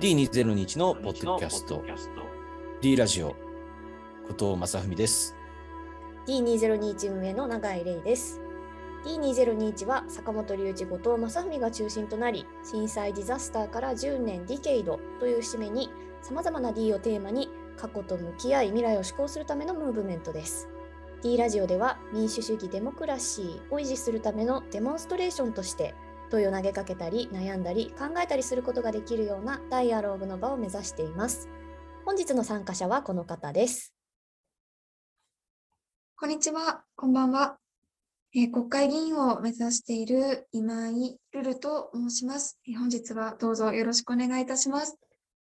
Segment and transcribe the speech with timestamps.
[0.00, 1.84] D202 のポッドキャスト。
[2.80, 3.36] D ラジオ。
[4.30, 5.36] 後藤正文です。
[6.26, 8.40] D2021 運営の永井玲です。
[9.04, 15.90] D2021 は坂本龍一後藤正文が中心となり震災ディザスターから10年ディケイドという節目に
[16.22, 20.66] さまざまな D をテーマに過去と向き合い未来を施行するためのムーブメントです。
[21.20, 25.94] D ラジオでは民主主義デモクラシーを維持するためのデモンストレーションとして
[26.30, 31.48] 問いを投げかけたり悩んだり考えたりすることができるようなダイアローグの場を目指しています
[32.06, 33.92] 本日の参加者はこの方です
[36.16, 37.56] こんにちは、こんばんは。
[38.34, 42.60] えー国会議員を目指している今井ルルと申します。
[42.68, 44.98] えー本日はどうぞよろしくお願いいたします。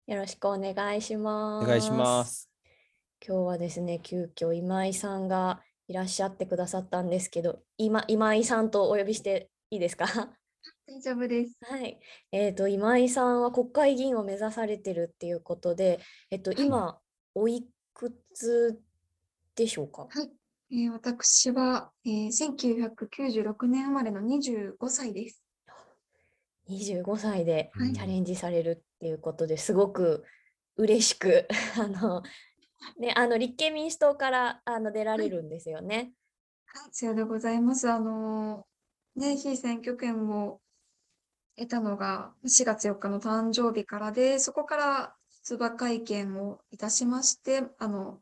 [0.07, 2.49] よろしくお願いしますお願いします
[3.25, 10.07] 今日はですね急遽今井さんがいらっしゃってくださったんですけど今今井さんとお呼びしていいですか？
[10.93, 11.57] 大丈夫です。
[11.63, 11.99] はい、
[12.33, 16.99] えー、と今井さんは国会議員を目指されてるっていうことで、えっと、はい今、
[17.35, 18.79] おいくつ
[19.57, 20.03] でしょうか？
[20.03, 20.31] はい。
[20.71, 25.43] えー私は、えー1996年生まれの25歳です。
[26.69, 30.25] 25歳ではいチャレンジされるっていうことですごく
[30.77, 32.23] 嬉しく あの、
[32.99, 36.13] ね、あの立憲民主党からあの出られるんですよね。
[36.67, 37.91] はい、さようでございます。
[37.91, 38.73] あのー
[39.15, 40.62] ね、非選挙権を
[41.57, 48.21] 得たのが4月4日の誕生日からで、そこから出馬会見をいたしまして、あの、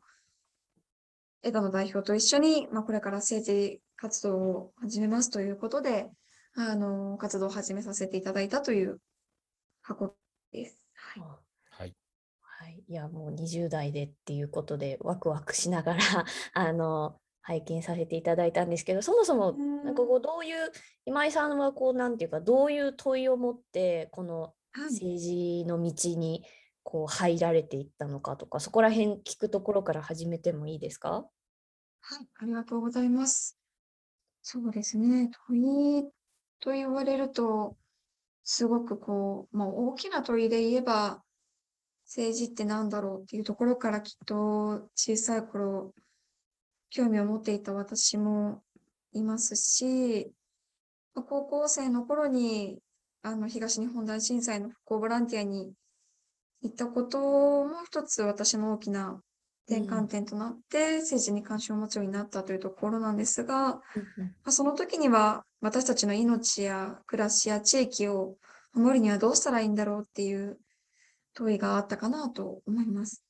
[1.43, 6.09] 枝野代表と一緒に、まあ、これから政治活動を始めますということで、
[6.55, 8.99] あの、活動を始めさせていただいたという
[9.81, 10.15] 箱
[10.51, 10.83] です。
[10.93, 11.23] はい。
[11.23, 11.95] はい
[12.61, 15.99] はい、いやもう20代でっていうことでワクワクしながら
[16.53, 19.83] あの拝見させていただいたんですけどそもそもうん。
[19.83, 20.71] なんかこうどういう
[21.05, 24.93] 今井さんはこうなんていうかどういう問いを持ってこのはい。
[24.93, 26.43] 政治の道に
[26.83, 31.25] こう入られていったのかとかそこら辺聞くところから始めてもいいですか？
[32.03, 33.57] はい、ありがとうございます。
[34.41, 36.03] そうですね、問い
[36.59, 37.77] と言われると、
[38.43, 41.21] すごくこう、まあ、大きな問いで言えば、
[42.05, 45.93] 政治って何だろうっていうところからきっと小さい頃、
[46.91, 48.61] 興味を持っていた私も
[49.13, 50.31] いますし、
[51.15, 52.79] まあ高校生の頃に、
[53.23, 55.73] あの、東日本大震災の復興ボランティアに
[56.61, 57.19] 行ったこと
[57.65, 59.21] も一つ私の大きな
[59.67, 63.81] 転うん換点となって、政治に関心を持つようになったというところなんですが、ま
[64.45, 68.35] あ、その時には私たちの命や暮らしや地域を
[68.73, 70.59] 守るにはどうしたらいいんだろうっていう
[71.33, 73.23] 問いがあったかなと思います。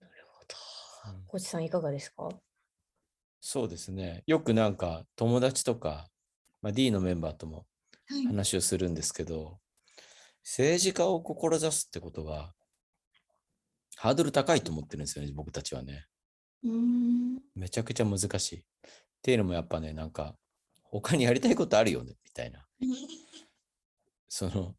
[0.00, 1.21] なるほど。
[1.32, 2.28] コチさんいかがですか？
[3.40, 4.22] そうですね。
[4.26, 6.06] よくなんか友達とか、
[6.60, 7.64] まあ、D のメンバーとも
[8.06, 8.26] はい。
[8.26, 9.58] 話をするんですけど
[10.44, 12.52] 政治家を志すってことが
[13.96, 16.04] ハードル高いと思ってるんですよね僕たちはね。
[16.64, 17.38] うーん。
[17.54, 18.58] めちゃくちゃ難しい。
[18.58, 18.62] っ
[19.22, 20.36] ていうのもやっぱねなんか
[20.82, 22.66] 他にやりたいことあるよねみたいな。
[24.28, 24.74] その、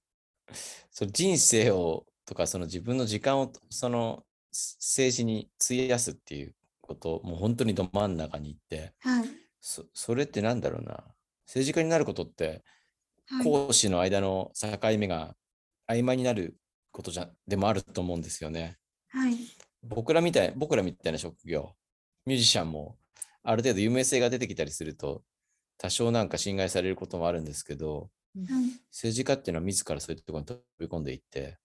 [0.91, 9.27] その人生をとか、その自分の時間をそのす政治に費やすっていうこと、もう本当にど真ん中に行って、はい。
[9.59, 11.03] そそれってなんだろうな。
[11.47, 12.63] 政治家になることって、
[13.27, 13.43] はい。
[13.43, 15.35] 講師の間の境目が
[15.89, 16.57] 曖昧になる
[16.91, 18.77] ことじゃでもあると思うんですよね。
[19.09, 19.35] はい。
[19.83, 21.73] 僕らみたい、僕らみたいな職業、
[22.25, 22.97] ミュージシャンも
[23.43, 25.23] ある程度有名性が出てきたりすると、
[25.77, 28.81] 多少なんか侵害されることもあるんですけど、はい。
[28.91, 31.57] 政治家っていうのは自らそういったところに飛び込んでいって、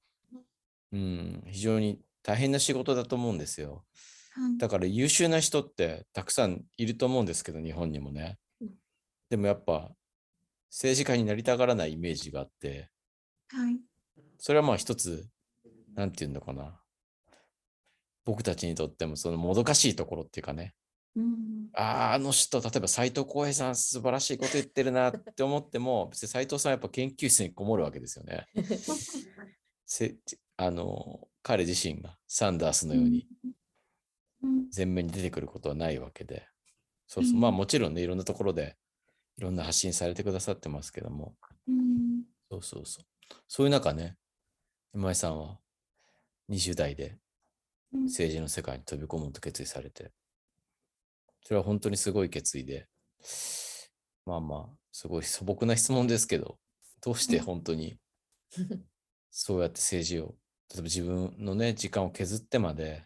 [0.93, 3.87] うん、非常に大変な仕事だと思うんですよ。
[4.35, 4.59] はい。
[4.59, 8.69] だから優秀な人ってたくさんいると思うんですけど、日本にもねうん。
[9.31, 9.91] でもやっぱ
[10.71, 12.91] 政治家になりたがらないイメージがあって、
[13.49, 13.79] はい。
[14.39, 15.27] それはまあ一つ、
[15.95, 16.79] なんていうのかな。
[18.27, 20.75] 僕たちにとってもそのもどかしいところっていうかね、
[21.17, 21.69] うん。
[21.73, 28.45] あーあの人、例えば斉藤浩平さん素晴らしいこと言ってるなって思っても、別に斉藤さんはやっぱ研究室にこもるわけですよね。
[29.87, 30.15] せ
[30.59, 33.27] あの彼自身がサンダースのように
[34.43, 34.69] うん。
[34.75, 36.47] 前面に出てくることはないわけで、
[37.07, 38.77] そうそう、まあもちろんね、いろんなところで
[39.37, 41.35] いろんな発信されてくださってますけども、
[41.67, 42.25] うん。
[42.51, 43.35] そうそうそう。
[43.47, 44.17] そういう中ね、
[44.95, 45.59] 今井さんは
[46.51, 47.19] 20代で
[47.93, 48.05] うん。
[48.05, 50.13] 政治の世界に飛び込むと決意されて、
[51.43, 52.87] それは本当にすごい決意で、
[54.27, 56.59] まあまあ、すごい素朴な質問ですけど、
[57.01, 57.97] どうして本当に
[59.31, 60.35] そうやって政治を、
[60.71, 63.05] 例えば自分のね、時間を削ってまで、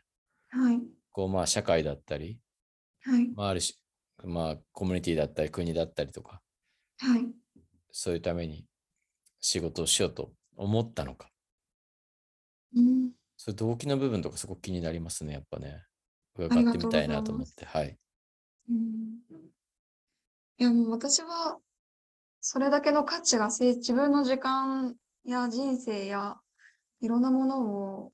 [0.50, 0.80] はい。
[1.12, 2.38] こうまあ社会だったり、
[3.04, 3.30] はい。
[3.34, 3.80] まああるし、
[4.24, 6.40] まあコミュニティだったり国だったりとか、
[6.98, 7.26] はい。
[7.90, 8.66] そういうために
[9.40, 11.28] 仕事をしようと思ったのか。
[12.74, 15.84] うん、そういう動機の部分とかすごく気になりますね、やっぱね。
[16.34, 17.44] 伺ってみたいなと思。
[17.44, 17.64] って。
[17.66, 17.98] はい。
[18.70, 19.20] うん、
[20.58, 21.58] いや、もう私は、
[22.40, 26.38] それだけの価値がせ自分の時間や人生や
[27.02, 28.12] いろんなものを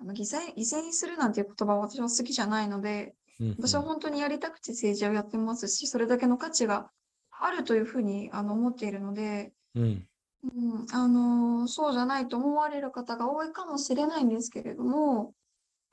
[0.00, 6.90] あの犠牲、犠牲にするなんていう言葉は私は好きじゃないので、うん私は本当にやりたくて政治をやってますし、それだけの価値が
[7.30, 9.82] あるというふうにあの思っているので、うん。
[9.82, 10.08] うん。
[10.42, 15.34] うん、あのそうじゃないと思われる方が多いかもしれないんですけれども、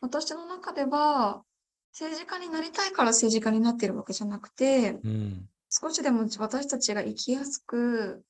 [0.02, 1.44] 私の中では、
[1.92, 5.48] 政治家になりたいから政治家になっているわけじゃなくて、うん。
[5.70, 8.24] 少しでも私たちが生きやすく、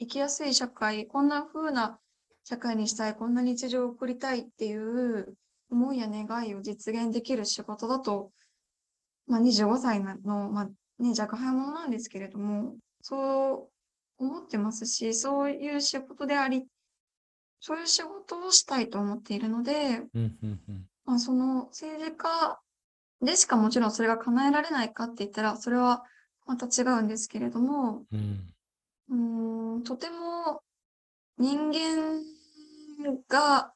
[0.00, 1.98] 生きやすい社会、こんな風な
[2.44, 5.34] 社会にしたい、こんな日常を送りたいっていう
[5.70, 8.30] 思いや願いを実現できる仕事だと、
[9.26, 10.64] まあ、25歳の、まあ
[11.02, 13.70] ね、若輩者なんですけれども、そ
[14.18, 16.66] う思ってますし、そういう仕事であり、
[17.60, 20.02] そういう仕事をしたいと思っているので。
[21.06, 22.60] まあ、その政治家
[23.20, 26.04] でしかもちろんそれが叶えられないかって言ったら、それは
[26.46, 28.54] また違うんですけれども、うん。
[29.10, 30.62] うーん、とても
[31.38, 32.22] 人間
[33.28, 33.72] が、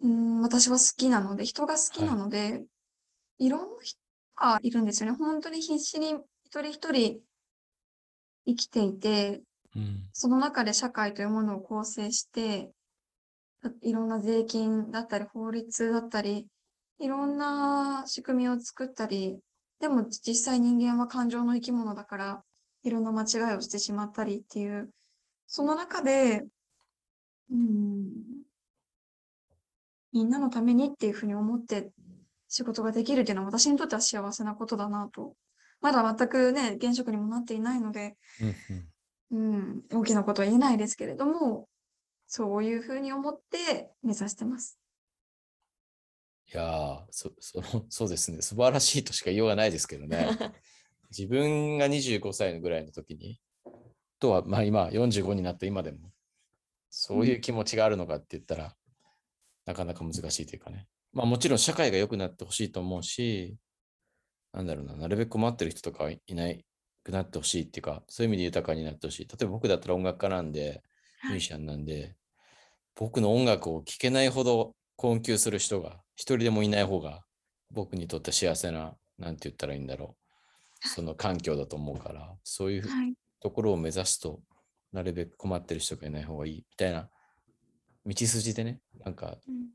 [0.00, 2.64] うーん、私は好きなので、人が好きなので、
[3.38, 3.98] いろんな人
[4.36, 5.16] がいるんですよね。
[5.16, 6.14] 本当に必死に
[6.44, 7.20] 一人一人
[8.46, 9.42] 生きていて、
[9.74, 10.08] うん。
[10.12, 12.70] その中で社会というものを構成して、
[13.82, 16.46] いろんな税金だったり、法律だったり、
[16.98, 19.38] いろんな仕組みを作ったり、
[19.80, 22.44] でも実際人間は感情の生き物だから、
[22.84, 24.90] いろんな間違いをしてしまったりっていう、
[25.46, 26.44] その中で、
[27.50, 28.41] うん、
[30.12, 31.90] みんなのためにっていうふうに思って
[32.48, 35.34] 仕事ができるっていうのは私にとっては幸せなことだなと。
[35.80, 38.16] まだ全くね、現職にもなっていないので、
[39.30, 39.38] うん。
[39.38, 41.68] うん、大きなことは言えないですけれども、
[42.26, 44.78] そういうふうに思って目指してます。
[46.52, 48.42] いやーそその、 そうですね。
[48.42, 50.28] 素晴らしいとしか言いようがないですけどね。
[51.10, 53.40] 自分が25歳ぐらいの時に、
[54.18, 56.12] とは、まあ今、45になった今でも、
[56.90, 58.76] そういう気持ちがあるのかって言ったら、
[59.64, 60.86] なかなか難しいというかね。
[61.12, 63.56] まあもちろん社会が良くなってほしいと思うし、
[64.52, 66.64] なんだろうな、なるべく困ってる人とかはいない
[67.04, 69.26] くなってほしいっていうか、そういう意味で豊かになってほしい。
[69.26, 70.82] 例えば僕だったら音楽家なんで、
[71.24, 72.16] ミュージシャンなんで、
[72.94, 77.24] 僕の音楽を聴けないほど困窮する人が一人でもいない方が
[77.70, 80.16] 僕にとって幸せな、なんて言ったらいいんだろ
[80.84, 80.88] う。
[80.88, 83.14] その環境だと思うから、そういうはい。
[83.40, 84.40] ところを目指すと、
[84.92, 87.08] なるべく困ってる人がいない方がいいみたいな
[88.06, 89.70] 道筋でね、なんかうん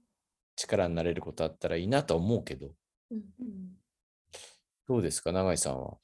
[0.56, 2.72] 力になれることあったらいいなとは思うけど、
[3.12, 3.22] うん
[4.88, 5.98] どうですか、永井さんは？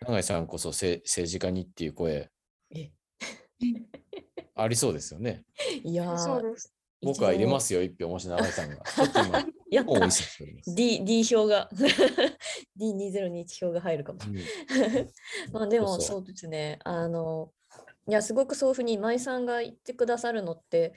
[0.00, 2.30] 永井さんこそせ政治家にっていう声
[2.74, 2.90] え
[4.56, 5.44] ありそうですよね。
[5.84, 6.72] いやーそうです。
[7.02, 8.76] 僕は入れますよ、一票、もし永井さんが。
[9.70, 10.08] やった。
[10.74, 11.68] D, D 票が
[12.80, 14.18] D2021 票が入るかも。
[14.26, 14.36] うん
[15.52, 16.78] まあでもそうそうですね。
[16.84, 17.52] あの、
[18.08, 20.94] いや、すごくそういうふうに今井さんが言ってくださるのって、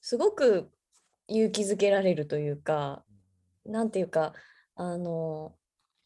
[0.00, 0.70] すごく
[1.28, 3.04] 勇気づけられるというか、
[3.64, 4.32] なんていうか、
[4.74, 5.54] あの、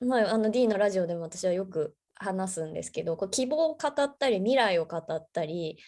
[0.00, 5.78] まあ、あの D のラジオでも私はよく話すんですけど、こう希望を語ったり、未来を語ったり、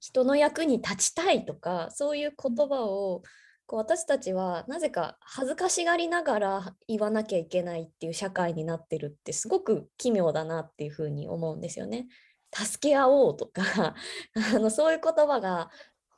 [0.00, 3.22] 人の役に立ちたいとかそういう言葉を
[3.66, 12.06] こう私たちはなぜか恥ずかしがりながら言わなきゃいけないっていう社会になってるってすごく奇妙だなっていうふうに思うんですよね。
[12.54, 13.94] 助け合おうとか
[14.54, 15.70] あのそういう言葉が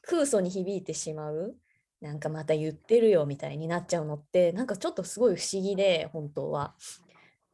[0.02, 1.57] 空想に響いてしまう
[2.00, 6.75] なんかまた言ってるよみたいになっちゃうのってなんかちょっとすごい不思議で本当は。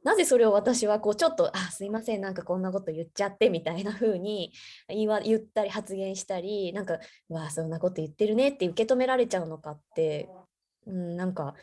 [0.04, 4.52] なぜそれを私はこうちょっと「あすいませんなんかこんなこと言っちゃって」みたいな風に
[4.88, 6.98] 言わ言ったり発言したりなんか
[7.30, 10.28] 「うわあそんなこと言ってるね」って受け止められちゃうのかって、
[10.86, 11.54] うん、なんか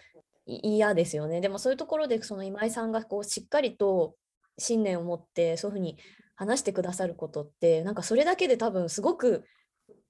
[0.46, 1.42] 嫌ですよね。
[1.42, 4.16] でもそういうところでその今井さんがこうしっかりと
[4.58, 5.98] 信念を持ってそういうふうに
[6.40, 9.44] 話してくださることってなんかそれだけで多分すごく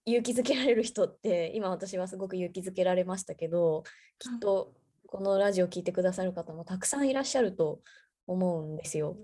[0.05, 3.83] 勇気づけられる人って今私はすごく勇気づけられましたけど
[4.19, 4.71] きっと
[5.07, 7.79] このラジオ聞いてくださる方もたくさんいらっしゃると
[8.27, 9.17] 思うんですよ。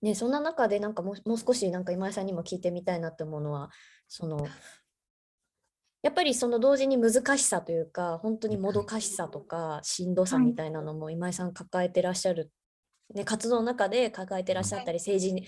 [0.00, 3.70] ね、そんな中でなんかもうもう少しなんか今井さんにも聞いてみたいなって思うのは
[4.06, 4.46] その
[6.02, 12.52] やっぱりその同時に難しさというか本当にもどかしさとかしんどさはいみたいなのも今井さん抱えてらっしゃる、
[13.12, 15.46] ね、活動の中で抱えてらっしゃったり政治に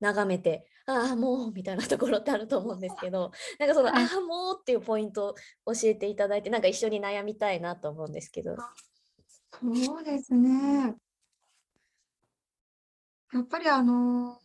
[0.00, 5.34] 眺めてああもうみたいなところってあると思うんですけど なんかその、はいああもうっていうポイント
[5.64, 8.56] を教えていただいてなんか一緒に悩みたいなと思うんですけど。
[9.52, 10.96] そうですね。
[13.32, 14.38] やっぱりあの、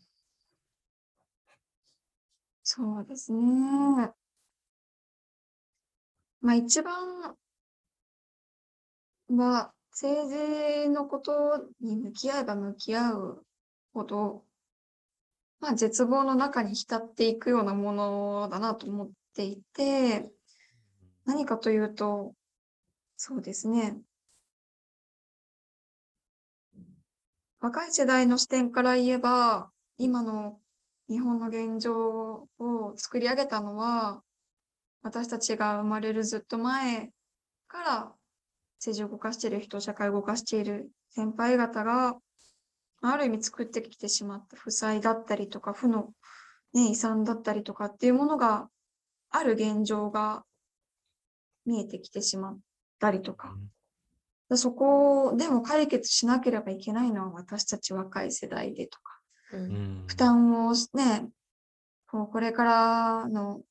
[2.63, 4.13] そうですね。
[6.41, 7.35] まあ一番
[9.29, 13.45] は政治のことに向き合えば向き合う
[13.93, 14.45] ほど、
[15.61, 20.29] まあ、絶望の中に浸っていくようなものだなと思っていて、
[21.25, 22.33] 何かというと、
[23.15, 24.01] そうですね。
[27.59, 30.59] 若い世代の視点から言えば、今の
[31.07, 34.23] 日本の現状を作り上げたのは、
[35.03, 37.11] 私たちが生まれるずっと前
[37.67, 38.11] から
[38.79, 42.17] 政治を動かしている人、社会を動かしている先輩方が、
[43.01, 46.09] ある意味作ってきてしまった負債だったりとか、負の、
[46.73, 48.69] ね、遺産だったりとかっていうものが
[49.31, 50.43] ある現状が
[51.65, 52.59] 見えてきてしまっ
[52.99, 53.55] たりとか、
[54.53, 59.19] そこでも解決しなければいけないのは私たち若い世代でとか、
[59.53, 60.03] うん。
[60.07, 61.29] 負担をね、
[62.07, 63.61] こうこれからの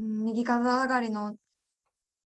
[0.00, 1.36] うん右肩上がりの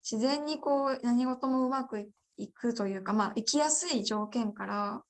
[0.09, 5.01] 自然にこう何事もうまくいいくというか、まあ生きやすい条件から、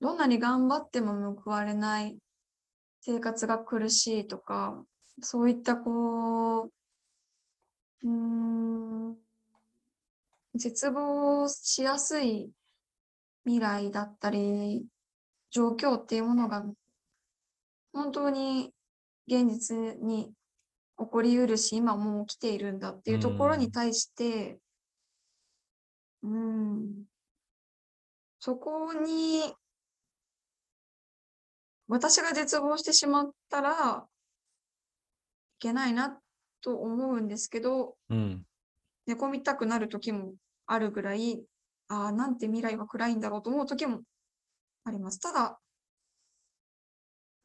[0.00, 2.16] どんなに頑張っても報われない
[3.00, 4.84] 生活が苦しいとか、
[5.22, 6.70] そういったこう、
[8.02, 9.16] うーん、
[10.54, 12.50] 絶望しやすい
[13.44, 14.84] 未来だったり、
[15.50, 16.64] 状況っていうものが
[17.92, 18.74] 本当に
[19.26, 20.32] 現実に
[20.98, 24.58] 起こりうるし、今もう起きているんだっていうところうんに対して、
[26.22, 27.04] うん、
[28.40, 29.54] そこに
[31.88, 34.06] 私が絶望してしまったら
[35.58, 36.18] いけないな
[36.60, 38.44] と思うんですけど、うん。
[39.06, 40.34] 寝込みたくなる時も
[40.66, 41.42] あるぐらい、
[41.88, 44.00] ああ、なんて未来は暗いんだろうと思う時も
[44.84, 45.20] あります。
[45.20, 45.60] ただ、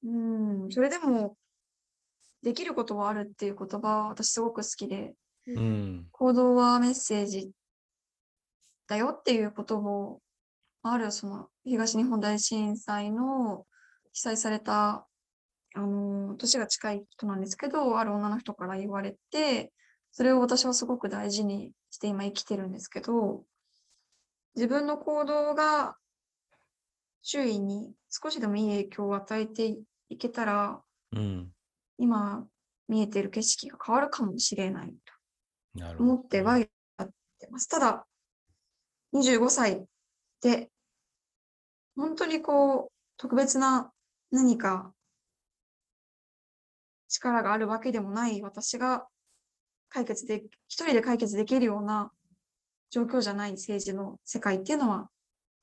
[0.04, 1.38] うん、それでも、
[2.42, 5.14] できることはあるっていう言葉、私すごく好きで、
[5.48, 6.08] うん。
[6.12, 7.52] 行動はメッセージ
[8.88, 10.20] だよっていうことを、
[10.82, 13.68] あるその東日本大震災の
[14.14, 15.08] 被災された、
[15.74, 19.72] あの、年が近い人なんですけど、ある女の人から言われて、
[20.12, 23.44] それを私はすごく大事にして今生きてるんですけど、
[24.56, 25.96] 自分の行動が
[27.22, 29.78] 周囲に少しでもいい影響を与えて
[30.10, 30.82] いけたら、
[31.14, 31.52] うん。
[31.98, 32.46] 今
[32.88, 34.94] 見えてる景色が変わるかもしれない。
[35.96, 37.68] と思ってはやってます。
[37.70, 38.06] ただ、
[39.14, 39.86] 25歳
[40.42, 40.70] で、
[41.96, 43.92] 本当にこう、特別な
[44.32, 44.94] 何か
[47.08, 49.08] 力があるわけでもない私が
[49.90, 52.12] 解決で、一人で解決できるような
[52.90, 55.10] 状況じゃない政治の世界っていうのは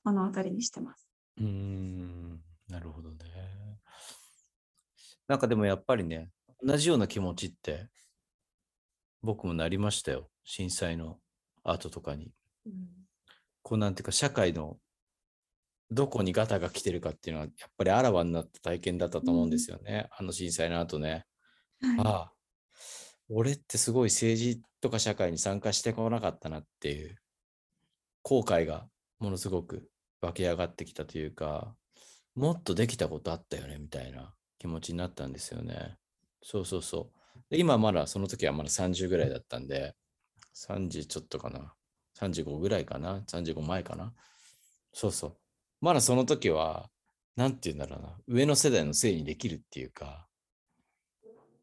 [0.05, 1.07] 目の当たりにしてます。
[1.37, 3.17] うーん、なるほどね。
[5.27, 6.29] なんかでもやっぱりね、
[6.63, 7.87] 同じような気持ちって
[9.21, 10.29] 僕もなりましたよ。
[10.43, 11.17] 震災の
[11.63, 12.31] 後とかに。
[12.65, 12.99] うん
[13.61, 14.77] こうなんていうか社会の
[15.91, 20.07] どこにガタが来てるかっていうのはやっぱりあらわになった体験だったと思うんですよね。
[20.11, 21.25] あの震災の後ね。
[21.81, 21.99] はい。
[21.99, 22.33] ああ、
[23.29, 27.17] 俺ってすごい政治とか社会に参加してこなかったなっていう
[28.23, 28.87] 後悔が
[29.19, 29.89] ものすごく
[30.21, 31.75] 湧き上がってきたというか、
[32.35, 35.97] もっとできたことあったよねみたいな気持ちになったんですよね。
[36.43, 37.39] そうそうそう。
[37.49, 39.95] で今まだその時はまだ30ぐらいだったんで、
[40.53, 41.73] 30ちょっとかな。
[42.19, 43.23] 35ぐらいかな。
[43.27, 44.13] 35前かな。
[44.93, 45.37] そうそう。
[45.81, 46.89] まだその時は、
[47.35, 48.17] なんて言うんだろうな。
[48.27, 50.27] 上の世代のせいにできるっていうか、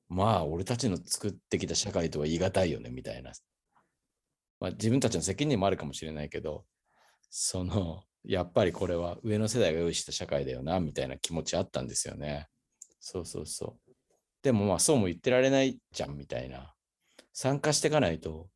[0.08, 3.32] まあ、俺たちの作ってきた社会とは言い難いよね、みたいな。
[4.60, 6.64] まあ、自分たちの責任もあるかもしれないけど、
[7.28, 12.48] その、やっぱりこれは上の世代が用意した社会だよな、みたいな気持ちあったんですよね。
[13.00, 13.92] そうそうそう。
[14.42, 16.72] でもまあ、そうも言ってられないじゃん、みたいな。
[17.32, 18.48] 参加していかないと、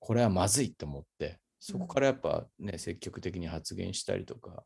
[0.00, 4.64] これはまずいと思って、そこからやっぱね、積極的に発言したりとか。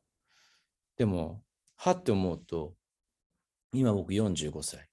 [0.97, 1.43] でも、
[1.77, 2.75] はって思うと、
[3.73, 4.89] 今僕45歳。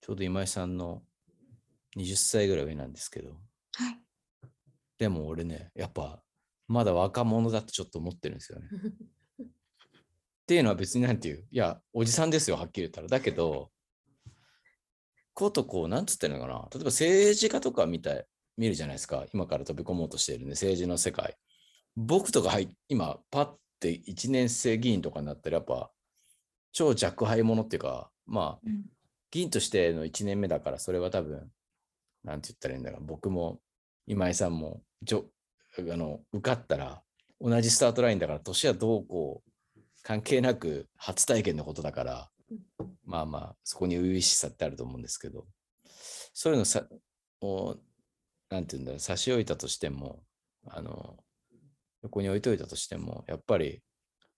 [0.00, 1.02] ちょうど今井さんの
[1.96, 3.30] 20歳ぐらい上なんですけど、
[3.74, 4.00] はい。
[4.98, 6.22] でも俺ね、やっぱ
[6.66, 8.68] まだ若者だってちょっと思ってるんですよね。
[9.42, 9.46] っ
[10.46, 13.08] ていうのは別になんていう、いや、おじさんですよ、はっきり言ったら。
[13.08, 13.70] だけど、
[15.34, 18.26] ことこう、なんつってるのかな、例えば政治家とか見たい
[18.58, 21.38] 見るじゃないですか、今から飛び込もうとしているね、政治の世界。
[21.96, 23.46] 僕とか入今、パッ
[23.80, 25.90] て1年生議員とかになったら、やっぱ、
[26.72, 28.84] 超若輩者っていうか、まあ、うん。
[29.30, 31.50] 議員としての1年目だから、それは多分、
[32.24, 33.60] なんて言ったらいいんだろう、僕も
[34.06, 35.26] 今井さんもじょ
[35.78, 37.02] あの受かったら、
[37.40, 42.30] 同じスタートラインだから、年はどうこう関係なく初体験のことだから、
[43.04, 45.46] まあまあ、そこに初々しさってあると思うんですけど、
[46.32, 46.86] そういうのさ、
[47.40, 47.76] を
[48.50, 50.22] なんて言うんだろう、差し置いたとしても、
[50.66, 51.16] あの、
[52.02, 53.82] 横に置いといたとしても、やっぱり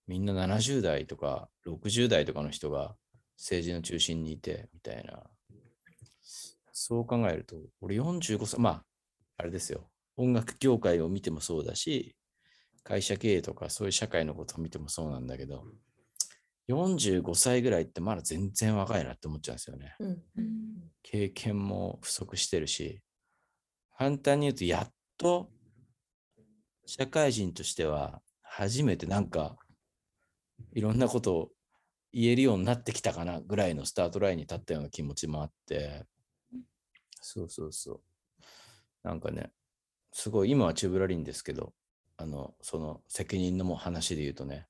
[0.07, 2.95] みんな70代とか60代とかの人が
[3.37, 5.23] 政治の中心にいて、みたいな。
[6.73, 8.83] そう考えると、俺45歳、まあ、
[9.37, 9.89] あれですよ。
[10.17, 12.15] 音楽業界を見てもそうだし、
[12.83, 15.63] 会社経営とかそういう社会のことを見てもそうなんだけど、
[16.67, 19.95] 45歳ぐらいってまだ全然若いなって思っちゃうんですよね。
[19.99, 20.61] うんうん
[21.03, 23.01] 経験も不足してるし、
[24.01, 25.51] 簡単に言うと、やっと
[26.87, 29.57] 社会人としては初めてなんか
[30.73, 31.49] いろんなことを
[32.11, 36.07] 言えるようになってきたかなぐらいのスタートラインに立ったような気持ちもあって、
[37.21, 38.01] そうそうそう。
[39.03, 39.51] なんかね、
[40.11, 41.71] すごい今はチューブラリンですけど、
[42.17, 44.65] あの、その責任のも話で言うとね、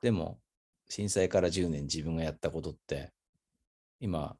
[0.00, 0.40] でも
[0.88, 3.12] 震災から10年自分がやったことって、
[4.00, 4.38] 今、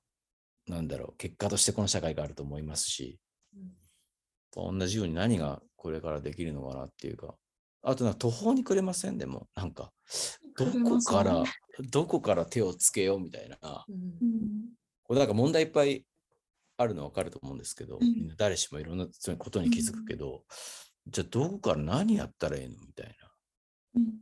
[0.67, 3.21] なんだろう、結果としてこの社会があると思いますし、
[4.57, 7.35] 同じように何がこれからできるのかなっていうか、
[7.83, 9.19] あとなんか途方に暮れません？
[9.19, 9.93] でも、なんか、
[10.57, 11.45] どこから、
[11.91, 13.95] どこから手をつけようみたいな、うん。
[13.95, 14.51] うん
[15.05, 16.05] これなんか問題いっぱい
[16.79, 18.35] あるの分かると思うんですけど、うん。
[18.37, 19.07] 誰しもいろんな
[19.39, 20.43] ことに気づくけど、
[21.07, 23.31] じゃあどこから何やったらいいのみたいな。
[23.95, 24.15] うん。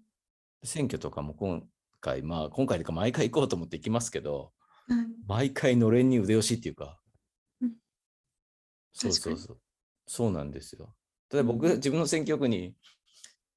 [0.63, 1.67] 選挙とかも今
[2.01, 4.53] 回、まあ今回とか毎回行こうと思って行きますけど、
[4.89, 5.07] はい。
[5.27, 7.01] 毎回のれんに腕押しっていうか、
[7.63, 7.73] うん。
[8.93, 9.61] そうそうそう。
[10.07, 10.95] そうなんですよ。
[11.33, 11.77] 例えば僕、うん。
[11.77, 12.75] 自分の選挙区に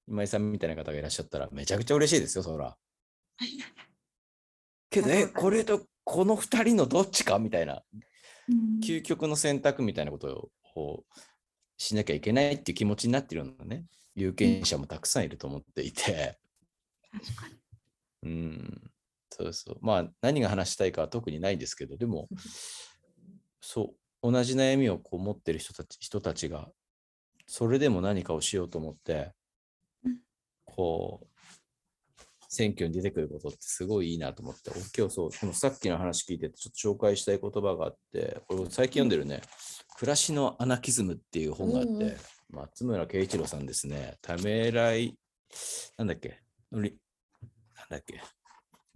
[0.07, 2.77] 今井さんみたいな方がいらっしゃったらめちゃくちゃ嬉しいですよ、そら。
[4.89, 7.39] けど、え、これとこの二人のどっちか？
[7.39, 7.83] みたいな、
[8.47, 8.79] うん。
[8.79, 11.05] 究極の選択みたいなことを
[11.77, 13.85] しなきゃいけないっていう気持ちになってるようなね、
[14.15, 16.39] 有権者もたくさんいると思っていて、
[17.11, 17.55] 確かに。
[18.23, 18.91] うん、
[19.29, 19.77] そうそう。
[19.81, 22.27] まあ、何が話したいかは特にないんですけど、でも、
[23.61, 23.95] そう、
[24.31, 26.69] 同じ悩みをこう持ってる人たち人たちが、
[27.45, 29.31] それでも何かをしようと思って
[30.03, 30.17] うん、
[30.65, 31.27] こう、
[32.49, 39.41] 選挙に出てくることってすごいいいなと思って、俺今日そう、でもさっきの話聞いてて、ちょっと紹介したい言葉があって、これ最近読んでるね、
[39.97, 42.17] 暮らしのアナキズムっていう本があって、
[42.49, 45.17] 松村慶一郎さんですね、ためらい、
[45.97, 46.39] なんだっけ、
[46.71, 48.21] なんだっけ、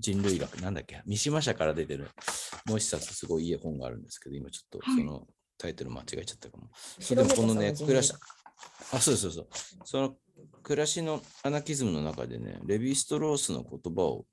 [0.01, 2.09] 人類学、なんだっけ、三島社から出てる、
[2.65, 4.97] もう一冊すごいいい本があるんですけど、今ちょっとはい。
[4.97, 6.69] そのタイトル間違えちゃったかも。
[6.99, 8.11] それでもこのね、暮らし、
[8.91, 9.47] あ、そうそうそう。
[9.85, 10.17] その
[10.63, 14.25] 暮らしのアナキズムの中でね、レヴィ・ストロースの言葉を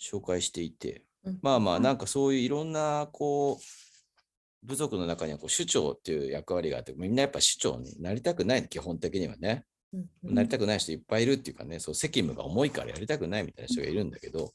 [0.00, 1.04] 紹介していて、
[1.42, 9.64] まあまあ、なんかそういういろんな、こう、部族の中にはこう首長っていう役割があって、みんなやっぱ首長になりたくない、基本的にはね。
[10.22, 14.52] なりたくない人いっぱいいるっていうかね、そう責務が重いからやりたくないみたいな人がいるんだけど、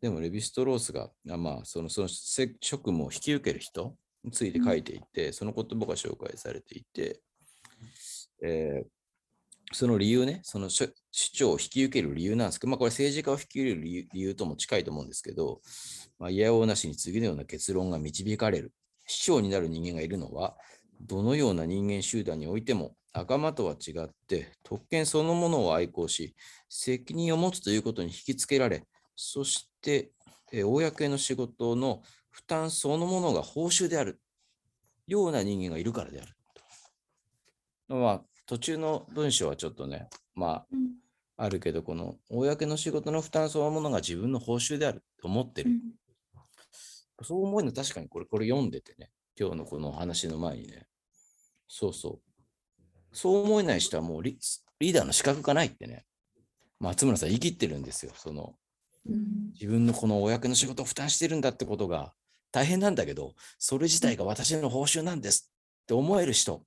[0.00, 7.20] でもレヴィストロースが、あまあ、そのそのせ職務を引き受ける人について書いていて、その言葉が紹介されていて、
[8.42, 8.88] えー
[9.72, 15.60] その理由ね、その主主張を引き受ける理由なんですけど、まあこれ政治家を引き受ける理由とも近いと思うんですけど、
[16.18, 18.72] まあ、いやおうなしに次のような結論が導かれる。
[19.06, 20.56] 市長になる人間がいるのは、
[21.00, 26.36] どのような人間集団においても、仲間とは違って、特権そのものを愛好し、
[26.68, 28.84] 責任を持つということに引きつけられ、
[29.16, 30.12] そして、
[30.52, 34.20] えー公の仕事の負担そのものが報酬である
[35.08, 36.32] ような人間がいるからである
[37.88, 37.96] と。
[37.96, 40.94] まあ、途中の文章はちょっとね、まあ、うん
[41.40, 45.70] あるけど、この公の仕事の負担そのものが自分の報酬であると思ってる。
[45.70, 45.80] うん
[47.24, 50.86] そう思うの確かにこれ、これ読んでてね、今日のこの話の前にね、
[51.66, 52.27] そうそう。
[53.12, 54.38] そう思えない人はもうリ
[54.80, 56.04] リーダーの資格がないってね、
[56.78, 58.12] 松村さん言い切ってるんですよ。
[58.14, 58.54] その
[59.08, 62.12] うん自分のこの公の仕事を負担してるんだってことが
[62.52, 66.62] 大変なんだけど、それ自体が私の報酬なんですって思える人、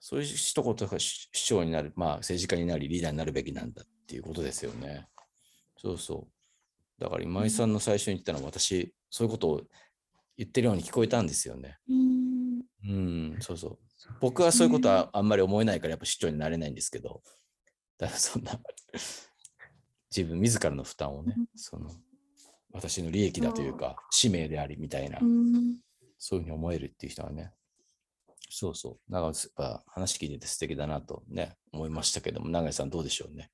[0.00, 5.06] そういう一言が市市長になる、まあ政治家になりリーダーになるべきなんだっていうことですよね。
[5.76, 7.02] そうそう。
[7.02, 9.62] だから今井さんの最初に言ったのは私、そういうことを
[10.36, 11.78] 言ってるように聞こえたんですよね。
[11.88, 12.92] うんう
[13.36, 13.78] ん、そうそう。
[14.20, 17.22] 僕はそういうことはあんまり思えないからやっぱ市長になれないんですけど、
[17.98, 18.58] だからそんな
[20.14, 21.90] 自分自らの負担をねうん、その
[22.72, 25.80] 私の利益だというか、使命でありみたいなう、ん。
[26.18, 27.52] そういうふうに思えるっていう人はね、
[28.50, 29.12] そうそう。
[29.12, 33.50] だからやっぱ話聞いてて素敵だなとね、思いましたけども、永井さんどうでしょうね。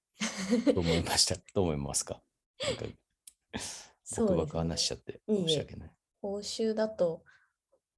[0.67, 1.37] どう思いました？
[1.55, 2.21] どう思いますか？
[2.65, 2.85] なんか、
[4.17, 5.91] 僕ばっか話しちゃって申し訳ない。
[6.21, 7.25] 報酬だと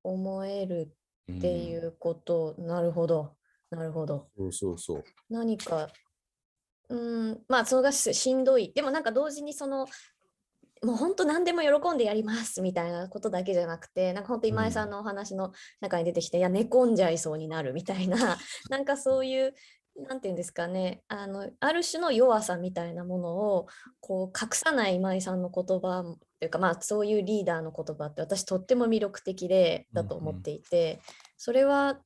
[0.02, 0.94] 思える
[1.32, 3.34] っっていうこと、なるほど、
[3.70, 4.28] なるほど。
[4.36, 5.04] そうそうそう。
[5.30, 5.88] 何か、
[6.88, 8.72] うーん、まあ、それがししんどい。
[8.74, 9.86] でもなんか同時にその、
[10.82, 18.36] もう本当何でも喜んでやりますみたいなことだけじゃなくて、なんか本当今井さんのお話の中に出てきて、いや、寝込んじゃいそうになるみたいな、
[18.68, 19.54] なんかそういう
[19.96, 23.66] なんていうんですかねあのある種の弱さみたいなものを
[24.00, 26.04] こう隠さない今井さんの言葉
[26.44, 31.00] というかまあそういうリーダーの言葉って私とっても魅力的でだと思っていて、
[31.38, 32.00] それは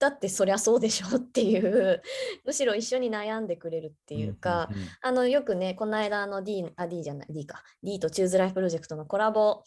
[0.00, 2.02] だってそりゃそうでしょっていう
[2.44, 7.62] むしろ一緒に悩んでくれるっていうか、んんんあのよくねこの間あの D あ D じゃない D か。
[7.84, 9.62] D とチューズライフプロジェクトのコラボ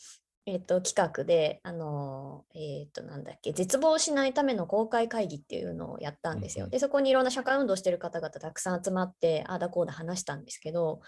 [0.47, 6.65] えっと、企画で、あのえっと、なんだっけ、絶望しないための公開会議っていうのをやったんですよ。
[6.65, 6.71] うんうん。
[6.71, 11.01] で、そこにいろんな社会運動してる方々たくさん集まって、ああだこうだ話したんですけど、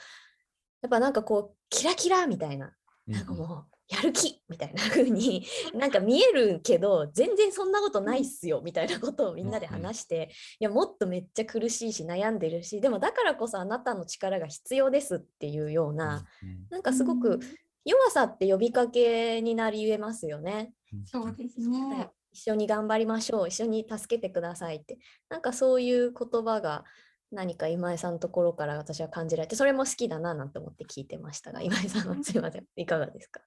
[0.82, 2.74] やっぱなんかこう、キラキラみたいな、
[3.08, 16.26] なんかもう、やる気みたいな風に なんか見えるけど、全然そんなことないっすよみたいなことをみんなで話して、いや、もっとめっちゃ苦しいし、悩んでるし、でもだからこそあなたの力が必要ですっていうような、
[16.70, 17.40] なんかすごく
[17.86, 20.74] 弱さって呼びかけになり得ますよね。
[21.06, 22.10] そうですはいね。
[22.34, 25.00] 一緒に頑張りましょう、一緒に助けてくださいって。
[25.30, 26.84] なんかそういう言葉が
[27.32, 33.42] 何か今井さんのところから私は感じられて、それも好きだななんて思って聞いてましたが、今井さんはすいません、いかがですか？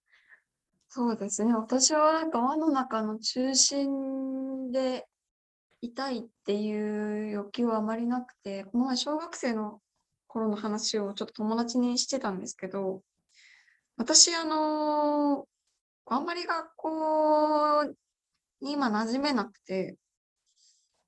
[0.88, 1.54] そうですね。
[1.54, 5.06] 私はなんか輪の中の中心で
[5.80, 9.80] いたいっていう欲求はあまりなくて、この前小学生の
[10.26, 13.02] 頃の話をちょっと友達にしてたんですけど、
[13.96, 15.46] 私、あの
[16.06, 17.84] あんまり学校
[18.60, 19.96] に今馴染めなくて、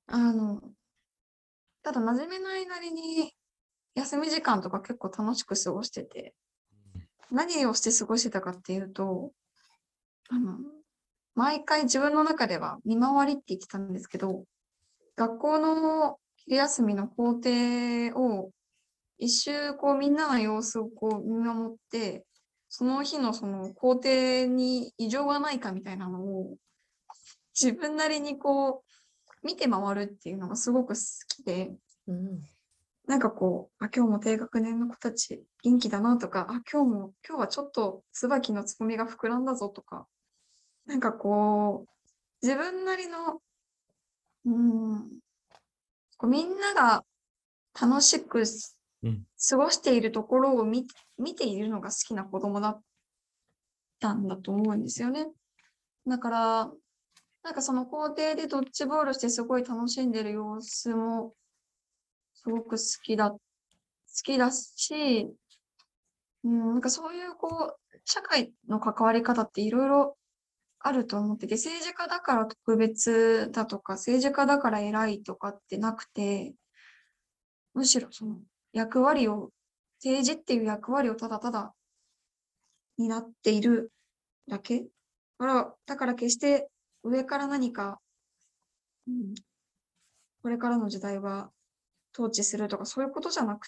[0.07, 0.61] あの、
[1.83, 3.33] ただ馴染めないなりに
[3.95, 6.33] 休み時間とか結構楽しく過ごしてて、
[7.29, 9.31] 何をして過ごしてたかっていうと、
[10.29, 10.57] あの、
[11.35, 14.45] 毎回自分の中では見回りって言ってたんですけど、
[15.15, 18.51] 学校の昼休みの校庭を
[19.17, 22.25] 一周こうみんなの様子をこう見守って、
[22.69, 26.55] その日のその校庭に異常がないかみたいなのを
[27.59, 28.82] 自分なりにこう
[29.43, 31.71] 見て回るっていうのがすごく好きで、
[32.07, 32.41] うん、
[33.07, 40.07] なんかこう、あ、今日も低学年の子たち元気だなとか、あ、今日も、今日はちょっと椿のつぼみが膨らんだぞとか、
[40.85, 43.41] なんかこう、自分なりの、
[44.45, 45.09] うーん、
[46.17, 47.03] こうみんなが
[47.79, 48.43] 楽しく
[49.49, 52.81] 過ごしているところを見見ているのが好きな子供だっ
[53.99, 55.27] たんだと思うんですよね。
[56.07, 56.71] だから、
[57.43, 61.33] なんかその校庭でドッジボールしてすごい楽しんでる様子も
[62.33, 63.39] すごく好きだ、好
[64.23, 65.27] きだし、
[66.45, 70.17] うん、なんかそういうこう、社会の関わり方っていろいろ
[70.79, 76.53] あると思ってて、政治家だから特別だとか、政治家だから偉いとかってなくて、
[77.73, 78.37] むしろその
[78.71, 79.51] 役割を、
[80.03, 81.73] 政治っていう役割をただただ
[82.97, 83.91] 担っている
[84.49, 84.81] だけ。
[84.81, 84.87] だ
[85.39, 86.69] から、だから決して
[87.03, 87.99] 上から何か、
[89.07, 89.35] うん、
[90.41, 91.51] これからの時代は
[92.13, 93.67] 統治するとかそういうことじゃなく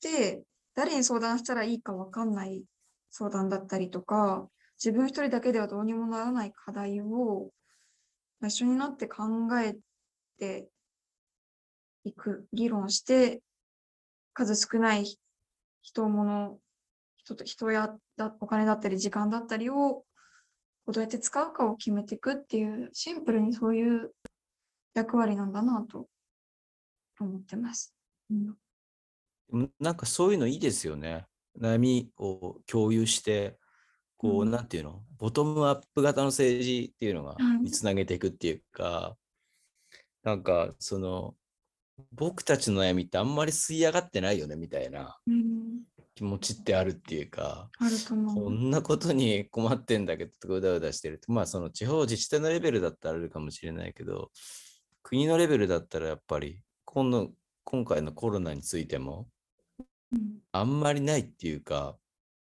[0.00, 0.42] て、
[0.74, 2.64] 誰に相談したらいいかわかんない
[3.10, 4.48] 相談だったりとか、
[4.82, 7.50] 自分一人だけではどうにもならない課題を
[8.40, 9.24] まあ一緒になって考
[9.60, 9.76] え
[10.38, 10.68] て
[12.04, 13.42] いく、議論して、
[14.32, 15.18] 数少ない
[15.82, 16.58] 人物、
[17.18, 20.04] 人と人やだお金だったり時間だったりを
[20.92, 24.12] どうやって使うかを決めていくっていう、シンプルにそういう
[24.94, 26.08] 役割なんだなと
[27.18, 27.94] 思ってます。
[28.30, 28.34] う
[29.58, 29.70] ん。
[29.78, 31.26] なんかそういうのいいですよね。
[31.58, 33.58] 悩みを共有して、
[34.16, 34.50] こう、うん。
[34.50, 39.16] なんていうの、ボトムアップ型の政治っていうのがうんにつなげていくっていうか、
[40.22, 41.34] なんかその、
[42.12, 45.18] 僕たちの悩みってあんまり吸い上がってないよねみたいな。
[45.26, 45.82] うん、
[46.20, 48.44] 気持ちってあるっていうか、あると思う。
[48.44, 54.30] こんなことに困ってんだけど、うだうだしてると、まあその地方自治体のレベルだったらあるかもしれないけど、
[55.02, 57.30] 国のレベルだったらやっぱり、今度、
[57.64, 59.28] 今回のコロナについても、
[60.12, 61.96] うんあんまりないっていうか、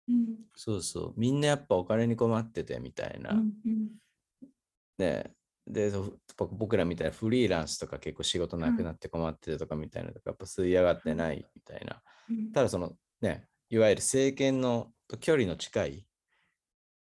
[0.10, 0.38] うん。
[0.56, 3.34] そうそう、みんなやっぱお金に困っててみたいな。
[3.34, 3.90] うんうん
[4.98, 5.36] ね。
[5.68, 12.02] で、そうぼ僕らみたいなフリーランスとか結構仕事なくなって困ってるとかみたいなとか、やっぱ吸い上がってないみたいな。
[12.28, 12.52] うん。
[12.52, 16.08] ただそのね、いわゆる政権のと距離の近い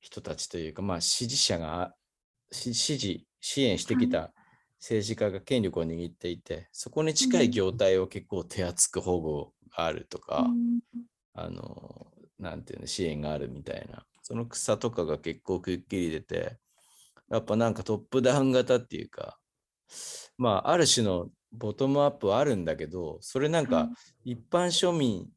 [0.00, 1.94] 人たちというか、まあ支持者が
[2.50, 4.32] し支持、支援してきた
[4.78, 10.80] 政治家が権力を握っていて、そこに近い業態を結構手厚く保護があるとか、うん。
[11.34, 16.58] あの、なんていうの、支援があるみたいな、その草とかが結構くっきり出て、
[17.30, 19.38] やっぱなんかトップダウン型っていうか、
[20.36, 23.88] まあ、ある種のボトムアップはあるんだけど、それなんか
[24.24, 25.28] 一般庶民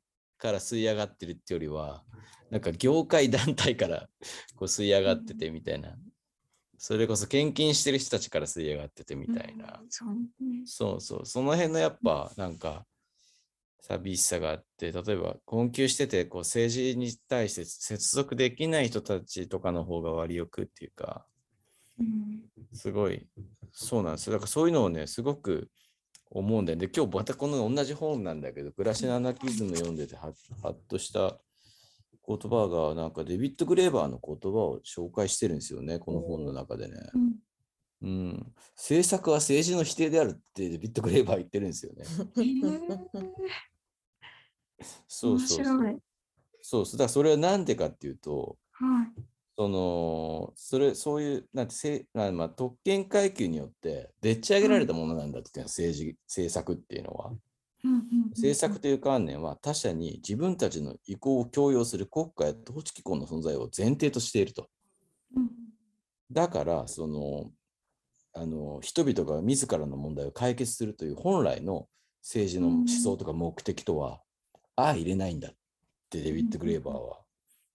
[0.43, 2.03] から吸い上がってるってよりは、
[2.51, 4.09] なんか業界団体から
[4.55, 5.95] こう吸い上がっててみたいな。
[6.77, 9.79] それこそ献金してる人たちから吸い上がっててみたいな。
[9.81, 10.63] うんそうね。
[10.65, 12.85] そうそう、その辺のやっぱなんか
[13.79, 21.25] 寂しさがあって、例えば困窮しててこう政治に対して接続できない人たちとかの方が割よくっていうか、
[21.97, 22.41] うん
[22.73, 23.25] すごい、
[23.71, 24.33] そうなんですよ。
[24.33, 25.69] だからそういうのをね、すごく
[26.33, 26.87] 思うんだよね。
[26.87, 31.37] で、今日またこの同じ本なんだけど、暮らしのアナキズム読んでてははっとした
[32.27, 36.93] 言葉が、なんかデビッド・グレーバーの言葉を紹介してるんですよね、この本の中でね。
[37.13, 37.35] うん
[38.03, 38.53] うん。
[38.75, 42.03] 政策は政治の否定であるってデビッド・グレーバー言ってるんですよね。
[45.07, 46.01] そうそうそう。
[46.61, 46.97] そうそう。
[46.97, 49.07] だからそれはなんでかっていうと、はい。
[49.55, 57.31] その、それ、そういう、なんてせ、なまあ、特権階級によって、でっち上げられたものなんだっていうのは、政治、政策っていうのは。
[57.83, 64.69] うんうんうん政策という観念は他者に自分たちの意向を強要する国家や統治機構の存在を前提としていると。
[65.35, 65.49] うん
[66.31, 67.51] だから、その、
[68.33, 71.87] あの、人々が自らの問題を解決するという本来の
[72.21, 74.19] 政治の思想とか目的とは、
[74.75, 75.51] 相入れないんだっ
[76.09, 77.19] てデビッド・グレーバーは、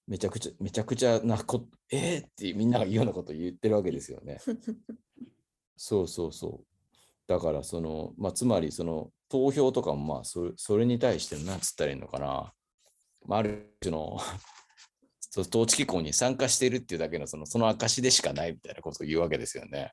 [0.08, 4.38] めちゃくちゃ、めちゃくちゃなこ、えー、ってみんなが言うようなことを言ってるわけですよね。
[5.76, 6.66] そうそうそう。
[7.28, 12.54] だから、その、まあ、つまり、その、投票とかも、まあ、それそれに対して、なんつったらいいのかな。
[13.26, 14.18] まあ、ある種の、
[15.36, 19.92] 統治機構に参加しているっていうだけの、その、その証でしかないみたいなことを言うわけですよね。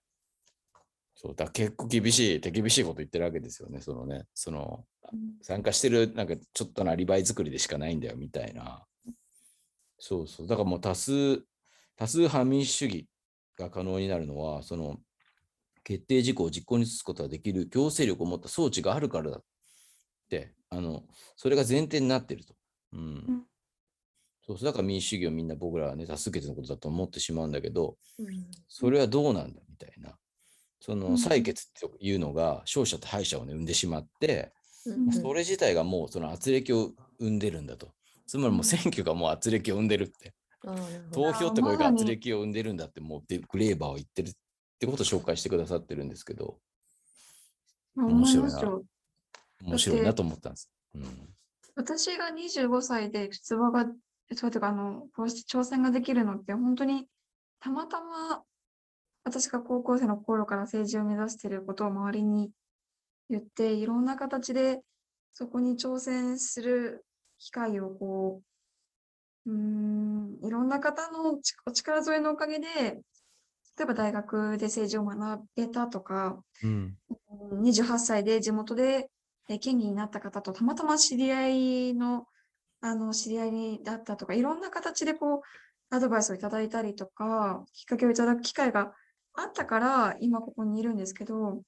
[1.13, 3.82] そう、だ結構厳しい、手厳しいこと言ってるわけですよね。
[3.82, 8.86] そのね、その、うん参加してる、なんかちょっとのアリバイ作りでしかないんだよ、みたいな。
[9.97, 10.47] そうそう。
[10.47, 11.43] だからもう多数、
[11.95, 13.08] 多数派民主主義
[13.58, 14.97] が可能になるのは、その、
[15.84, 19.43] 決定事項を実行に移すことができる強制力を持った装置があるからだっ
[20.29, 21.03] て、あの、
[21.36, 22.55] それが前提になっていると。
[22.93, 23.15] うん。
[23.15, 23.45] ん
[24.45, 30.17] そうそうだから民主主義をみんな僕らはね、多数決のことだと思ってしまうんだけど、うんそれはどうなんだみたいな。
[30.79, 34.53] そうんの採決というのが勝者と敗者をね、生んでしまって、
[34.86, 37.91] うんそれ自体がもうその圧力を生んでるんだと。
[38.27, 40.33] つまりもう選挙がもう圧力を生んでるって。
[41.11, 44.33] 投票ってこれが圧力を生んでるんだって、もうでグレーバーは言ってるっ
[44.79, 46.57] てことを紹介してくださってるんですけど、
[47.93, 48.61] まあ面白いな
[49.63, 50.71] 面白いなと思ったんです。
[50.95, 51.35] うん。
[51.75, 53.85] 私が25歳で出馬が、
[54.33, 57.07] そうていうか、あの、こうして挑戦ができるのって、本当に
[57.59, 58.43] たまたま
[59.23, 62.51] 私が高校生の頃から政治を目指していることを周りに
[63.29, 64.81] 言って、いろんな形で
[65.33, 67.05] そこに挑戦する
[67.39, 68.41] 機会をこ
[69.45, 72.67] う、うーん、いろんな方のちお力添えのおかげで、
[73.78, 76.71] 例えば大学で政治を学べたとか、うん。
[76.71, 79.10] うん28歳で地元で
[79.50, 82.28] えー県議になった方とたまたま知り合いの、
[82.82, 85.41] あの、知り合いにだったとか、いろんな形でこう、
[85.95, 88.93] アドバイスをいただいたりとか、きっかけをいただく機会が
[89.34, 91.63] あったから、今ここにいるんですけど、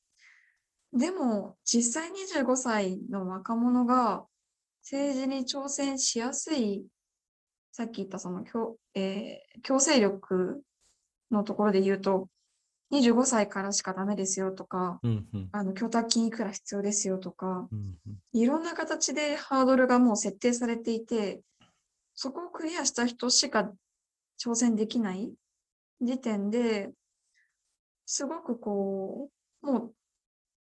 [0.93, 4.25] でも、実際25歳の若者が
[4.89, 6.85] 政治に挑戦しやすい、
[7.73, 10.61] さっき言ったその強,、えー強制力
[11.29, 12.29] のところで言うと、
[12.91, 15.27] 25歳からしかダメですよとか、うん。
[15.33, 15.49] うん。
[15.51, 17.97] あの、供託金いくら必要ですよとか、うん。
[18.31, 21.41] いろんな形でハードルがもう設定されていて、
[22.15, 23.69] そこをクリアした人しか
[24.41, 25.33] 挑戦できない
[25.99, 26.91] 時点で、
[28.05, 29.29] すごくこ
[29.61, 29.93] う、もう、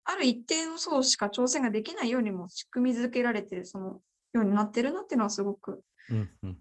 [0.05, 4.01] ある一定の層しか挑戦ができないようにも仕組みづけられてる、その
[4.33, 5.83] ようになってるなっていうのはすごく。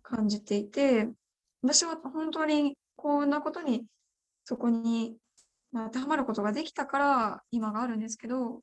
[0.02, 1.08] 感じていて、
[1.62, 3.84] 私は本当にこんなことに、
[4.44, 5.16] そこに
[5.72, 8.60] まあ当てはまることができたから今があるんですけど。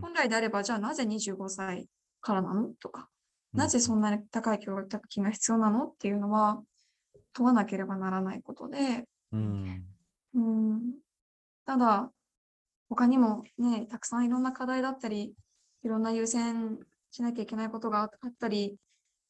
[0.00, 1.86] 本来であれば、じゃあなぜ25歳
[2.20, 2.70] からなの？
[2.80, 3.08] とか、
[3.52, 5.84] なぜそんなに高い教育金が必要なの？
[5.86, 6.60] っていうのは
[7.32, 9.84] 問わなければならないことで、うん。
[10.34, 10.80] うん、
[11.64, 12.10] ただ、
[12.88, 15.32] 他にもね、たくさんいろんな課題だったり、
[15.84, 16.78] いろんな優先
[17.12, 18.76] しなきゃいけないことがあったり、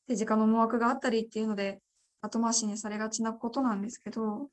[0.07, 1.81] 政治家の思惑があったりっていうので、
[2.21, 4.49] 後回しにされがちなことなんですけど、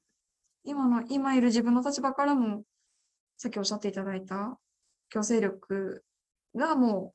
[0.64, 2.64] 今の、今いる自分の立場からも、
[3.38, 4.60] さっきおっしゃっていただいた
[5.10, 6.04] 強制力
[6.56, 7.14] がも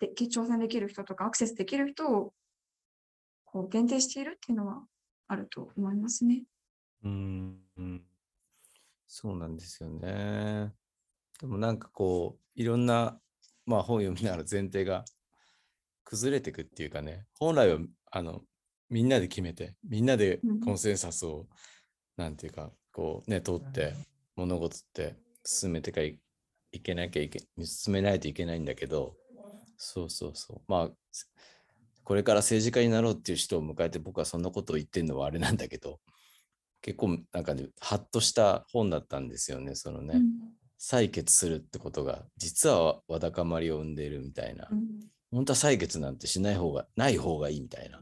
[0.00, 2.32] う、で、挑戦できる人とかアクセスできる人を、
[3.44, 4.82] こう、限定しているっていうのは
[5.28, 6.44] あると思いますね。
[7.04, 7.58] うん
[9.06, 10.72] そうなんですよね。
[11.40, 13.20] でもなんかこう、いろんな、
[13.68, 15.04] まあ本読みながら前提が
[16.04, 17.78] 崩れていくっていうかね、本来は、
[18.10, 18.40] あの、
[18.88, 21.46] みんなで決めて、みんなでうんコンセンサスを、
[22.16, 23.94] なんていうか、こうね、通って、
[24.34, 26.18] 物事って進めてかい
[26.72, 29.16] いけなきゃいけ、進めないといけないんだけど、
[29.76, 30.60] そうそうそう。
[30.66, 30.90] まあ、
[32.04, 36.00] これから政治家になろうっていう人を迎えて僕はそんなことを言ってるのはあれなんだけど、
[36.80, 39.74] 結構なんかね、ハッとした本だったんですよね。
[39.74, 40.47] そのね、うん
[40.80, 44.68] 採決するってことが、実はわだかまりを生んでいるみたいな。
[44.70, 48.00] うん本当は採決なんてしない方が、ない方がいいみたいな。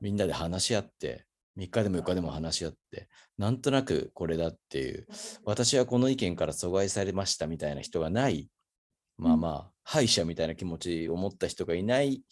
[0.00, 1.24] みんなで話し合って、
[1.56, 5.06] 3日でも4日でも話し合って、なんとなくこれだっていう、
[5.44, 8.48] 私はこの意見から阻害されましたみたいな人がない、
[9.16, 12.24] まあまあ、敗者みたいな気持ちを持った人がいない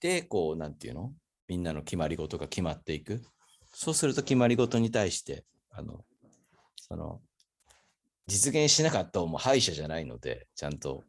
[0.00, 1.12] で、こう、なんていうの？
[1.46, 3.22] みんなの決まり事が決まっていく。
[3.72, 6.04] そうすると決まり事に対して、あの、
[6.80, 7.20] その、
[8.26, 11.04] 実現しなかった方も敗者じゃないので、ちゃんと、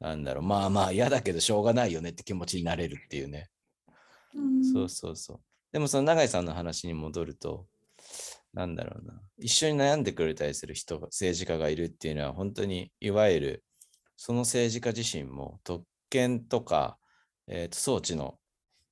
[0.00, 3.48] なんだろう、まあまあ嫌だけどしょうがないよねって気持ちになれるっていうね。
[4.34, 5.40] うんそうそうそう。
[5.72, 7.66] でもその永井さんの話に戻ると、
[8.52, 13.64] なんだろうな、一緒に悩んでくれたりする人が、政治家がいるっていうのは、本当にいわゆる、
[14.16, 16.98] その政治家自身も特権とか、
[17.48, 18.38] えーと装置の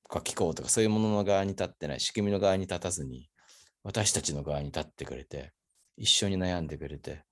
[0.09, 3.29] か機構とかそういうものの側に立ってない、仕組みの側に立たずに、
[3.83, 5.53] 私たちの側に立ってくれて、
[5.97, 7.23] 一緒に悩んでくれて、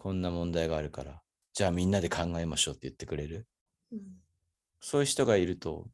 [0.00, 1.20] こんな問題があるから、
[1.52, 3.46] じゃあみんなで考えましょうって言ってくれる？
[3.92, 4.00] うん
[4.80, 5.88] そういう人がいると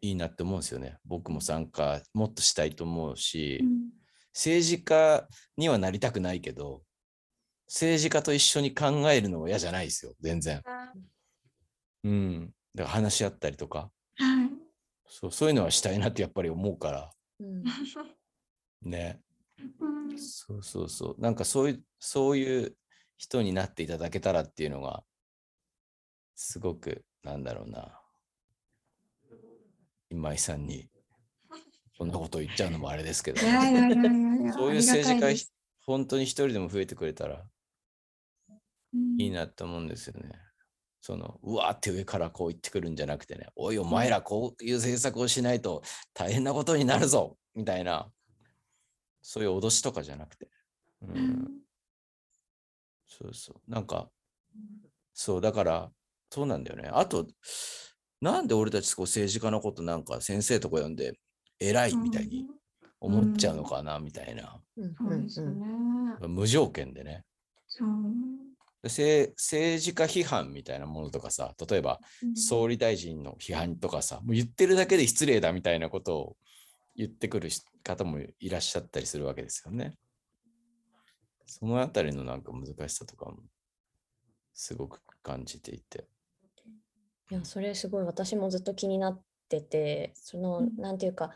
[0.00, 0.98] いいなって思うんですよね。
[1.04, 3.90] 僕も参加もっとしたいと思うし、うん
[4.34, 6.82] 政治家にはなりたくないけど、
[7.68, 10.62] 政治家と一緒に考えるのは嫌じゃないですよ、全然。
[12.04, 12.52] うん。
[12.74, 14.50] だから話し合ったりとか、はい。
[15.08, 17.64] そうそういうのはしたいなってやっぱり思うから、うん
[18.82, 19.22] ね。
[19.80, 21.20] うんそうそうそう。
[21.20, 22.76] なんかそういう、そういう
[23.16, 25.02] 人になっていただけたらっていうのが、
[26.34, 28.00] すごく、なんだろうな。
[30.10, 30.88] 今井さんに、
[31.96, 35.34] そんなこと言っちゃうのもあれですけど そういう政治家
[35.80, 37.48] 本当に一人でも増えてくれたら
[38.92, 40.30] うんいいなと思うんですよね。
[41.00, 48.10] その、うわーって上からこう言ってくるんじゃなくてね、おいお前らこういう政策をしないと大変なことになるぞみたいな、
[49.22, 50.48] そういう脅しとかじゃなくて。
[51.02, 51.65] ううんん
[53.18, 53.70] そうそう。
[53.70, 54.10] なんか、
[55.14, 55.90] そう、だから、
[56.30, 56.90] そうなんだよね。
[56.92, 57.26] あと、
[58.20, 61.18] なんで俺たちこう政治家のことなんか先生とか呼んで
[61.60, 62.46] 偉いみたいに
[63.00, 64.60] 思っちゃうのかなみたいな。
[66.28, 67.24] 無条件でね。
[67.68, 67.88] そう。
[68.82, 72.00] で政政治家批判みたいなものとかさ、例えば
[72.34, 76.36] 総理大臣の批判とかさ、もう言ってるだけで失礼だみたいなことを
[76.94, 79.96] 言ってくるし方もいらっしゃったりするわけですよね。
[81.46, 83.38] そのあたりのなんか難しさとかも
[84.52, 86.06] すごく感じていて。
[87.30, 91.30] いや、それすごい私もずっと気になってて、その、うんなんていうか、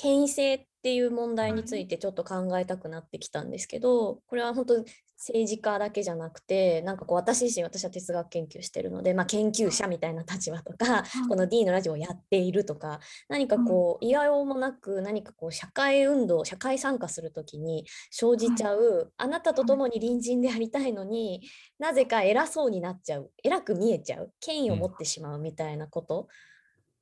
[0.00, 4.84] 権威性っていう問題につはいいてちょっと考えたくなってきたんですけど、これは本当
[5.16, 21.42] 政治家だけじゃなくて、なんかこう私自身、私は哲学研究してるので、まあ、研究者みたいな立場とか、この D のラジオをやっているとか、何かこう、いやようもなく何かこう、社会運動、社会参加するときに生じちゃう、あなたと共に隣人でありたいのに、
[21.80, 26.28] なぜか偉そうになっちゃう、偉く見えちゃう、権威をうん持ってしまうみたいなこと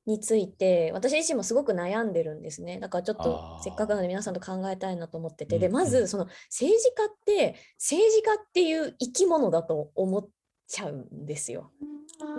[0.07, 2.79] について、私自身もすごく悩んでるんですね。
[2.79, 10.27] だからちょっとせっかくなので皆さんと考えたいなと思ってて、で、まずその政治家って、政治家っていう生き物だと思っ
[10.67, 11.71] ちゃうんですよ。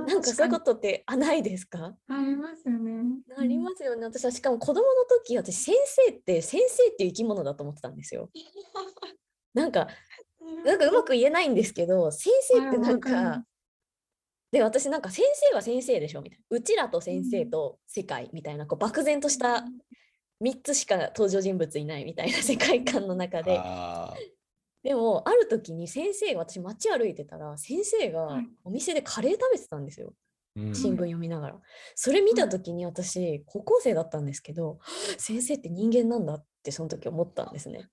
[0.07, 1.94] なんかそういうことってあないですか？
[2.09, 3.02] ありますよね。
[3.37, 4.04] ありますよね。
[4.07, 8.31] 私はしかも子供の時、私先生って先生っていう生き物だと思ってたんですよ。
[9.54, 9.88] なんか、
[10.64, 13.44] なんかうまく言えないんですけど、先生ってなんか
[14.50, 16.44] で、私なんか先生は先生でしょみたいな。
[16.56, 19.64] うちらと先生と世界みたいな、こう漠然とした
[20.42, 23.61] 3つしか登場人物いないみたいな 世界観の中で。
[24.82, 30.14] でも、ある時に先生が、私街歩いてたら、先生がはいお店でカレー食べてたんですよ。
[30.56, 31.61] うん新聞読みながら。
[31.94, 34.78] それ見た時に私、高校生だったんですけど、
[35.18, 37.88] 先生って人間なんだってその時思ったんですね。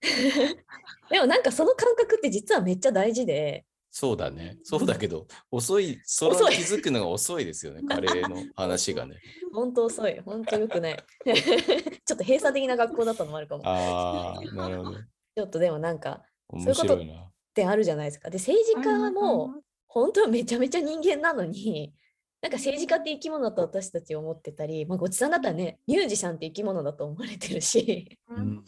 [1.10, 4.56] でもなんかその感覚って実はめっちゃ大事で、そうだね。
[4.64, 9.16] そうだけど、遅い、それ気づくのが遅いですよね、 カレーの話がね。
[9.52, 11.04] 本当遅い、本当良くない。
[11.26, 13.62] ちょっと閉鎖的な学校だったのもあるかも。
[13.66, 14.98] ああ、 なるほど。
[14.98, 17.20] ちょっとでもなんか、面白いな。
[17.20, 18.30] ってあるじゃないですか。
[18.30, 21.92] で、政治家も本当はめちゃめちゃ人間なのに、
[22.40, 28.64] なんか政治家って生き物だと私たち思ってたり、まあ、ごちさんだったらね、ミュージシャンって生き物だと思われてるし、うん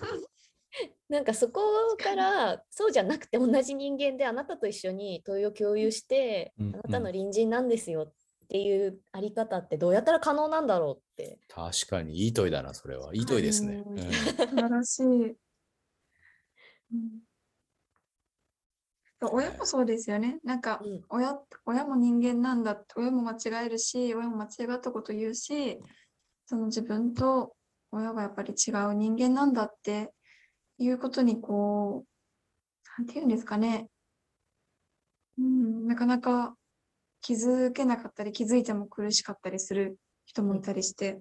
[1.08, 1.60] なんかそこ
[2.02, 8.12] からそうじゃなくて同じ人間であなたと一緒に問いを共有して、うんあなたの隣人なんですよっ
[8.48, 11.38] ていうあり方ってどうやったら可能なんだろうって。
[11.48, 13.14] 確かに、いい問いだな、それは。
[13.14, 13.82] いい問いですね。
[13.86, 15.04] うんうん 素晴らしい。
[16.92, 17.20] うん
[19.26, 20.38] 親もそうですよね。
[20.44, 23.32] なんかうん親、親も人間なんだって、親も間
[23.62, 25.80] 違えるし、親も間違ったこと言うし、
[26.44, 27.56] その自分と
[27.90, 30.12] 親がやっぱり違う人間なんだって
[30.78, 33.88] いうことにこう、なんていうんですかね。
[35.38, 36.56] うん、なかなか
[37.20, 41.20] 気づけなかったり、気づいても苦しかったりする人もいたりして、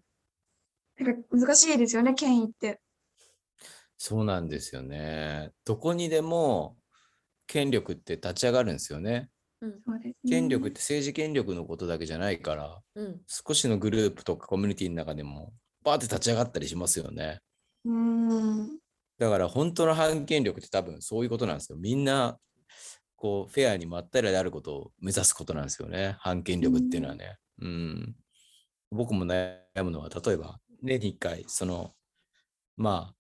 [0.98, 2.80] なんか難しいですよね、権威って。
[3.98, 5.52] そうなんですよね。
[5.66, 6.78] どこにでも
[7.48, 9.30] 権力って立ち上がるんですよね。
[10.28, 17.40] 権力って政治権力のことだけじゃないから、うん少しのグループとかコミュニティの中でもバーって立ち上がったりしますよね。
[17.86, 18.80] うん。
[19.20, 21.78] だから本当の反権力って多分そういうことなんですよ。
[21.78, 22.38] みんな
[23.16, 26.16] こうフェアにまったりであることを目指すことなんですよね。
[26.20, 27.38] 反権力っていうのはね。
[27.62, 28.16] うん。
[28.92, 31.94] 僕も悩むのは例えば年に1回その
[32.78, 33.16] まあ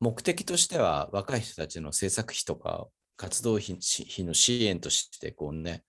[0.00, 3.78] 目的としては若い人たちの制作費とか活動費
[4.12, 5.82] 費の支援としてこうね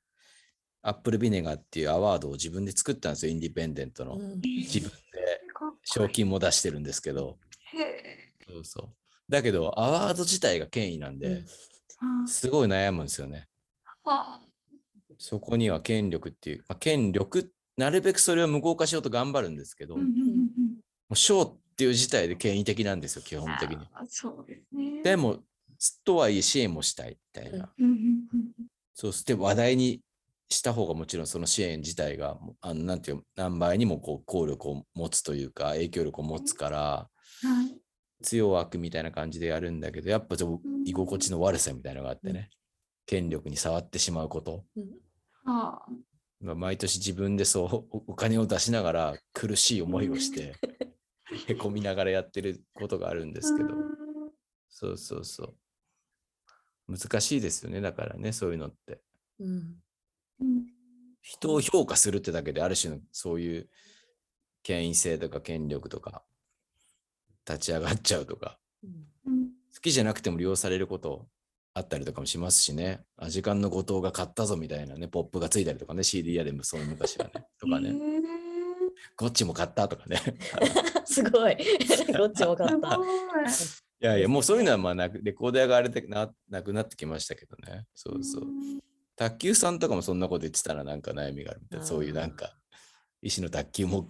[0.82, 3.34] アップルビネガーっていうアワードを自分で作ったんですよ。
[3.34, 4.16] インディペンデントの。
[4.16, 5.42] うん自分で
[5.84, 7.38] 賞金も出してるんですけど。
[7.74, 8.34] へえ。
[8.48, 8.99] そうそう。
[9.30, 11.44] だけど、アワード自体が権威なんで、
[12.26, 13.48] すごい悩むんですよね。
[14.06, 14.42] あ
[15.18, 20.04] そこには権力っていう、まあ、権力、なるべくそれを無効化しようと頑張るんですけど、も
[21.12, 23.78] う賞っていう自体で権威的なんですよ、基本的に。
[23.94, 25.04] あそうですね。
[25.04, 25.40] でも、
[26.04, 27.72] とはいえ支援もしたいみたいな。
[28.94, 30.02] そうして話題に
[30.50, 37.10] した方がもちろんその支援自体が、あのなんていう、何倍にもこう効力を持つというか、影響力を持つから、
[37.42, 37.80] はい。
[38.24, 42.50] 強枠みたいな感じでやるんだけど、やっぱちょっと居心地の悪さみたいなのがあってね、
[43.06, 44.66] 権力に触ってしまうこと。
[46.42, 50.56] まあ毎年自分でそうおお金を出しながら苦しい思いをして、
[51.48, 53.70] へこみながらやってることがあるんですけど、
[54.70, 55.44] そうそうそ
[56.88, 56.98] う。
[56.98, 59.02] 難しいですよね、だからね、そういうのって。
[61.22, 63.70] 人を評価するってだけで、ある種のそういう
[64.64, 66.24] 権威性とか権力とか、
[67.50, 71.28] 立ち上がっちゃうとか、うんうん好きじゃなくても利用されること
[71.74, 77.96] あったりとかもしますしね、あ時間の後藤が買ったぞみたいなね、ポップがついたりとかね、CD 屋でもそういう昔はね、 とかね、へえ
[79.16, 80.20] ゴッチも買ったとかね。
[81.06, 81.58] すごい。
[82.14, 82.98] どっちも買すった。
[82.98, 83.08] ごい。
[84.02, 87.86] いやいや、もうそういうのはまあなく、レコード屋があれでななくなってきましたけどね。
[87.94, 88.44] そうそう。
[89.16, 91.86] 卓球さんとかもそんなこと言ってたらなんか悩みがあるみたいな。
[91.86, 92.58] そういうなんか、
[93.22, 94.08] 石の卓球も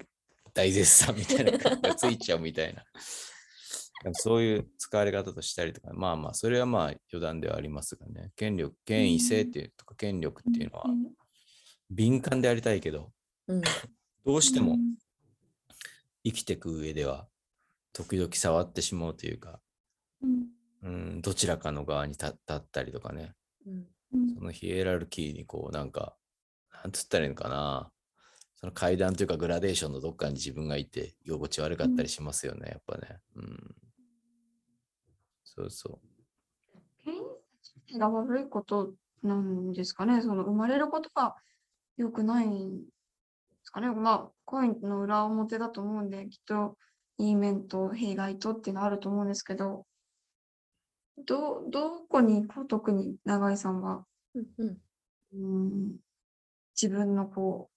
[0.54, 2.84] 大絶賛みたいな感じがついちゃうみたいな。
[4.14, 8.32] そういう使われ方としたりとか、まあまあ、それはまあ余談ではありますがね。
[8.36, 11.14] 権力、権威性っていうとか権力っていうのはうん
[11.92, 13.12] 敏感でありたいけど、
[13.48, 13.62] うん
[14.26, 14.98] どうしてもうん
[16.24, 17.28] 生きていく上では、
[17.94, 19.60] 時々触ってしまうというか、
[20.22, 20.50] うん
[20.84, 23.34] うん、どちらかの側に立立ったりとかね。
[23.66, 23.74] うん
[24.12, 26.16] うんそのヒエラルキーにこうなんか、
[26.84, 27.92] なんつったらいいのかな。
[28.60, 33.20] その階段というかグラデーションのどっかに自分がいて居心地悪かったりしますよね、やっぱね。
[33.38, 33.76] うん。
[35.46, 36.00] そうそ
[37.06, 37.14] 権
[37.88, 38.94] 威が悪いこと
[39.24, 40.22] なんですかね。
[40.22, 41.36] その生まれることが
[41.96, 42.86] 良くないんで
[43.64, 43.90] すかね。
[43.92, 46.78] まあ、コインの裏表だと思うんで、きっと
[47.18, 49.86] いい面と弊害とっていうのはあると思うんですけど、
[51.26, 54.04] ど、どこにこう特に永井さんは、
[54.36, 54.78] うんうん
[55.32, 55.96] うん、
[56.82, 57.70] 自分のこ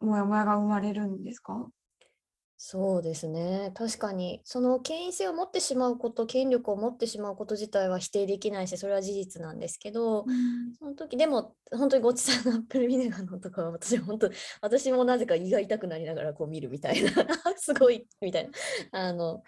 [0.00, 1.68] う、もやもやが生まれるんですか？
[2.60, 3.70] そうですね。
[3.76, 10.24] 確かに、その権威性を持ってしまうこと、権力を持ってしまうこと自体は否定できないし、それは事実なんですけど、
[10.80, 14.30] その時でも本当にごちさんのアップルビネガーのとかは私は本当
[14.60, 17.10] 私もなぜか胃が痛くなりながらこう見るみたいな
[17.58, 18.50] すごいみたい
[18.90, 19.08] な。
[19.08, 19.44] あの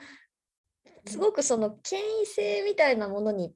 [1.07, 3.53] すごくその権威性みたいなものに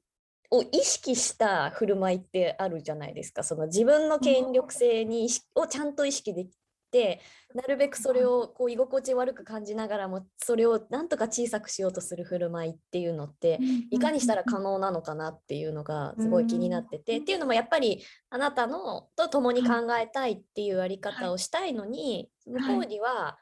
[0.51, 3.43] を意識した振る舞いってあるじゃないですか。
[3.43, 6.49] その自分の権力性にをちゃんと意識でき
[6.95, 7.19] て
[7.53, 13.59] なるべくそれをこう居心地悪く感じながらもそれをなんとか小さくしようとする振る舞いっていうのって
[13.91, 17.23] いかにしたら可能なのかなっていうのがすごい気になってて、うん。
[17.23, 23.37] っていうのもやっぱりあなたのと共に考えたいっていうやり方をしたいのに、向こうには、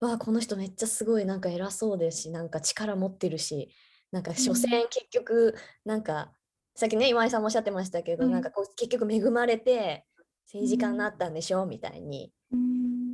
[0.00, 3.70] わあこの人めっちゃすごいなんか偉そうですしなんか力持ってるし
[4.12, 6.32] なんか所詮結局なんか、
[6.74, 8.32] さっきね今井さんもおっしゃってましたけど、うん。
[8.32, 10.04] なんかこう結局恵まれて
[10.46, 12.35] 政治家になったんでしょ、みたいにうん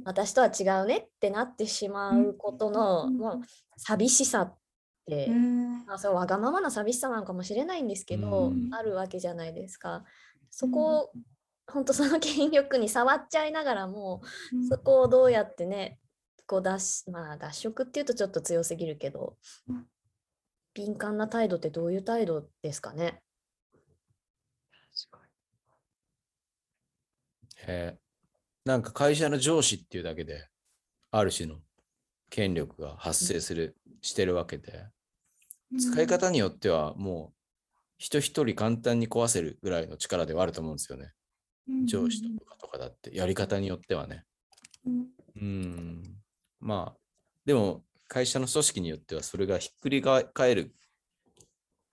[0.04, 3.38] 私とは違うねってなってしまうことの、うんまあ、
[3.76, 4.58] 寂しさっ
[5.06, 5.84] て、うん。
[5.86, 8.74] まあ、そわがままな寂しさなのかもしれないんですけど、うん。
[8.74, 10.04] あるわけじゃないですか。
[10.50, 11.12] そこを、
[11.66, 14.20] 本当その権力に触っちゃいながらも、
[14.68, 15.98] そこをどうやってね、
[16.44, 19.36] こう脱し、まあ脱色っていうとちょっと強すぎるけど
[19.68, 19.86] うん、
[20.74, 23.22] 敏感な態度ってどういう態度ですかね？
[27.66, 27.96] え。
[27.96, 28.01] ー
[28.64, 30.46] なんか会社の上司っていうだけで、
[31.10, 31.56] ある種の
[32.30, 34.86] 権力が発生する、してるわけで、
[35.78, 37.42] 使い方によってはもう
[37.98, 41.12] 人一人簡単に壊せるぐらいの力ではあると思うんですよね。
[41.86, 44.24] 上司とかとかだってやり方によってはね。
[44.86, 45.06] うん
[45.40, 46.02] うん。
[46.60, 46.98] まあ、
[47.44, 50.74] でも会社の組織によってはそれがひっくり返る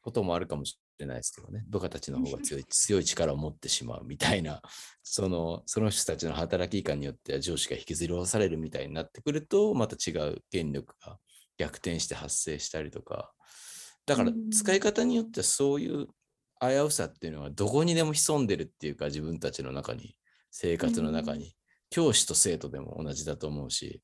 [0.02, 1.64] こともあるかもしれないですけどね。
[1.68, 4.62] 部下たちの方が強い 強い力を持ってしまうみたいな、
[5.04, 11.20] そのその人たちの働き感によっては上司が引きずり下ろされるみたいになってくると、また違う権力が
[11.58, 13.34] 逆転して発生したりとか。
[14.06, 16.08] だからうん使い方によってはそういう
[16.60, 20.16] 危うさっていうのはどこにでも潜んでるっていうか自分たちの中に
[20.52, 21.56] 生活の中に、
[21.90, 24.02] 教師と生徒でも同じだと思うし。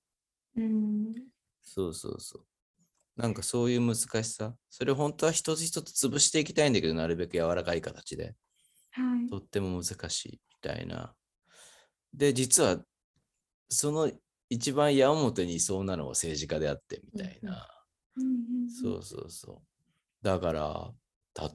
[0.55, 1.13] うん。
[1.61, 2.45] そうそうそう
[3.15, 4.55] なんかそういう難しさ。
[4.69, 8.35] それを本当は一つ一つ潰していきたいんだけどなるべく柔らかい形で。
[8.91, 9.29] はい。
[9.29, 11.13] とっても難しいみたいな。
[12.13, 12.77] で実は
[13.69, 14.11] その
[14.49, 17.67] 一番矢面にいそうなのは政治家であってみたいな、
[18.81, 20.25] そうそうそう。
[20.25, 20.91] だから、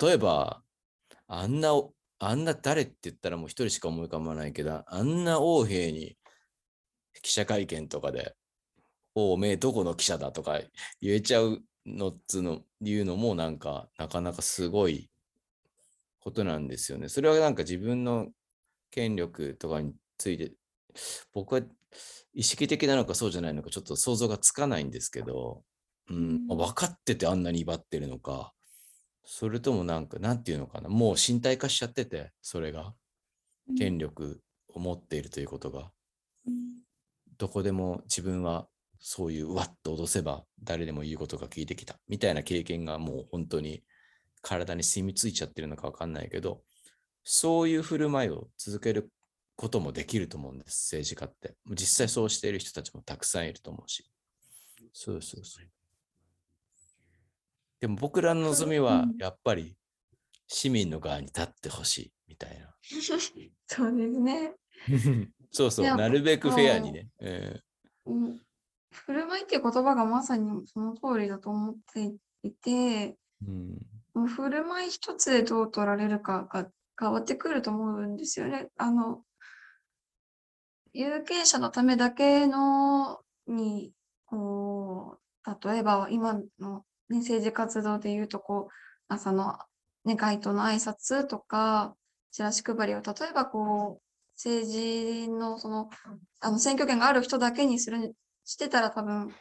[0.00, 0.62] 例えば、
[1.26, 6.16] あんなお、あんな誰って言ったらもう一人しか思い浮かばないけど、あんな王兵に
[7.22, 8.34] 記者会見とかで、
[9.14, 10.60] おおめえどこの記者だとか
[11.00, 15.10] 言えちゃうのっつうの、言うのもなんか、なかなかすごい
[16.20, 17.08] ことなんですよね。
[17.08, 18.28] それはなんか自分の
[18.90, 20.52] 権力とかについて、
[21.32, 21.62] 僕は
[22.34, 25.64] 意識的なのかそうじゃないのかちょっと想像がつかないんですけど、
[26.08, 26.16] うん、
[26.50, 26.58] うん。
[26.58, 28.52] 分かっててあんなに威張ってるのか、
[29.24, 32.94] それともなんか、なんていうのかな、もう身体化しちゃってて、それが、
[33.78, 35.92] 権力を持っているということが、
[36.46, 36.82] うん。
[37.38, 38.68] どこでも自分は
[39.00, 43.82] そういううわっと脅せば誰でも言うことが聞いてきたみたいな経験がもう本当に
[44.42, 46.62] 体に染みついちゃってるのかわかんないけど、
[47.24, 49.10] そういう振る舞いを続ける
[49.56, 51.56] こともできると思うんです、政治家って。
[51.70, 54.10] 実際そうしている人たちもたくさんいると思うし。
[54.92, 55.66] そうそうそう。
[57.80, 59.74] でも僕らの望みはうんやっぱり
[60.46, 62.74] 市民の側に立ってほしいみたいな。
[62.82, 64.54] そうですね。
[65.52, 67.08] そうそう、なるべくフェアにね。
[67.20, 67.60] え
[68.06, 68.40] うん
[68.92, 72.12] 振る舞いっていう言葉がまさにその通りだと思って
[72.42, 73.14] いて、ー
[73.46, 73.78] うん
[74.14, 76.68] もう振る舞い一つでどう取られるかが
[76.98, 78.68] 変わってくると思うんですよね。
[78.76, 79.22] あの、
[80.92, 83.92] 有権者のためだけのに、
[84.26, 88.72] こう、例えば今の、ね、政治活動で言うと、こう、
[89.08, 89.58] 朝の、
[90.04, 91.96] ね、街頭の挨拶とか、
[92.32, 94.02] チラシ配りを、例えばこう、
[94.36, 95.88] 政治のその、
[96.40, 98.14] あの、選挙権がある人だけにする、
[98.50, 99.32] してたら多分、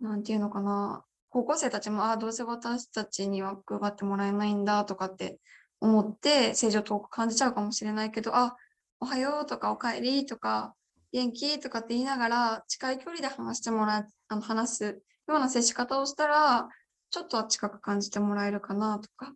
[0.00, 5.38] なんていうのかな、高校生たちも、ああ、どうせ私たちには配ってもらえないんだとかって
[5.80, 8.54] 思って、政治を遠く感じちゃうかもしれないけど、あ、
[9.00, 10.74] おはようとかおかえりとか、
[11.10, 16.68] 元気とかって言いながら、近い距離で話してもらえ、あの話すような接し方をしたら、
[17.10, 19.32] ちょっとは近く感じてもらえるかなとか、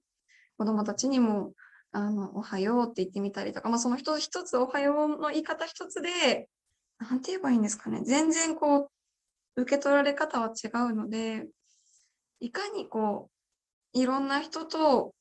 [0.58, 1.54] 子供たちにも、
[1.92, 6.50] あの、おはようって言ってみたりとか、まあその一つ一つおはようの言い方一つで、
[7.02, 8.02] なんて言えばいいんですかね。
[8.04, 8.90] 全然こ
[9.56, 11.46] う、受け取られ方は違うので、
[12.40, 13.30] いかにこ
[13.94, 15.14] う、いろんな人と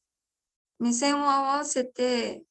[0.80, 2.44] 目線を合わせて、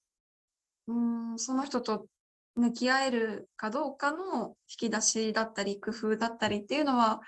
[0.87, 2.07] うーん、その人と
[2.55, 7.21] 向き合えるかどうかの引き出しだったり、工夫だったりっていうのは、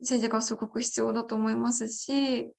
[0.00, 2.52] 政治家はすごく必要だと思いますし、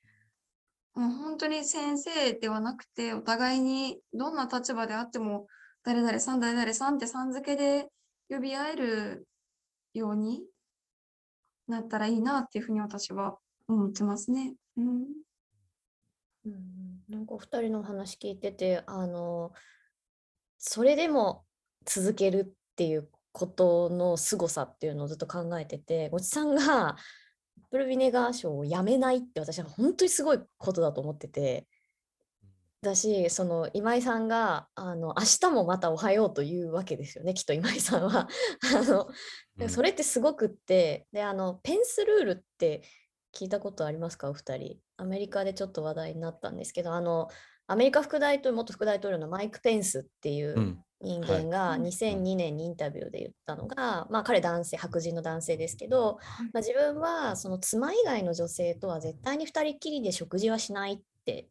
[0.94, 5.48] もう本当に先生ではなくて、お互いにどんな立場であっても、
[5.84, 7.88] 誰々さん、誰々さんってさん付けで
[8.32, 9.28] 呼び合える
[9.94, 10.42] ように
[11.68, 14.56] なったらいいなっていうふうに私は思ってますね。
[14.78, 15.06] うん。
[16.46, 19.52] うんなんかお二人の話聞いてて、あの、
[20.58, 21.44] それでも
[21.86, 26.96] 続けるっていうことの凄さっていうのをずっと考えてて、ごちさんが
[27.70, 31.68] プルビネガー賞をやめないって私は本当にすごいことだと思ってて、
[32.82, 38.28] だし、その今井さんが、あの、明日もまたおはようというわけですよね、きっと今井さんは。
[38.76, 39.08] あの、
[39.58, 42.82] でそれってすごくって、で、あの、ペンスルールって
[43.34, 44.80] 聞いたことありますか、お二人。
[44.98, 47.28] アメリカでちょっと話題になったんですけど、あの、
[47.68, 50.84] アメリカ副大統領、元副大統領のマイク・ペンスっていううん。
[51.04, 51.84] 人間がうん。
[51.84, 56.18] 2002年にインタビューで言ったのが、まあ彼男性、白人の男性ですけど、
[56.54, 61.48] まあ、自分はその妻以外の女性とは絶対に二人きりで食事はしないって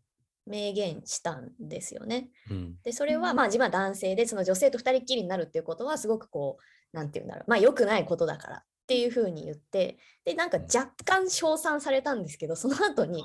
[0.47, 2.31] 明言したんですよね。
[2.51, 2.77] うん。
[2.83, 3.37] で、それはうん。
[3.37, 13.23] まあ自分は男性で、その女性と二人っきりになるっていうことはすごくこう、なんていうんだろう、まあ良くないことだからっていうふうに言って、で、なんか若干称賛されたんですけど、その後に、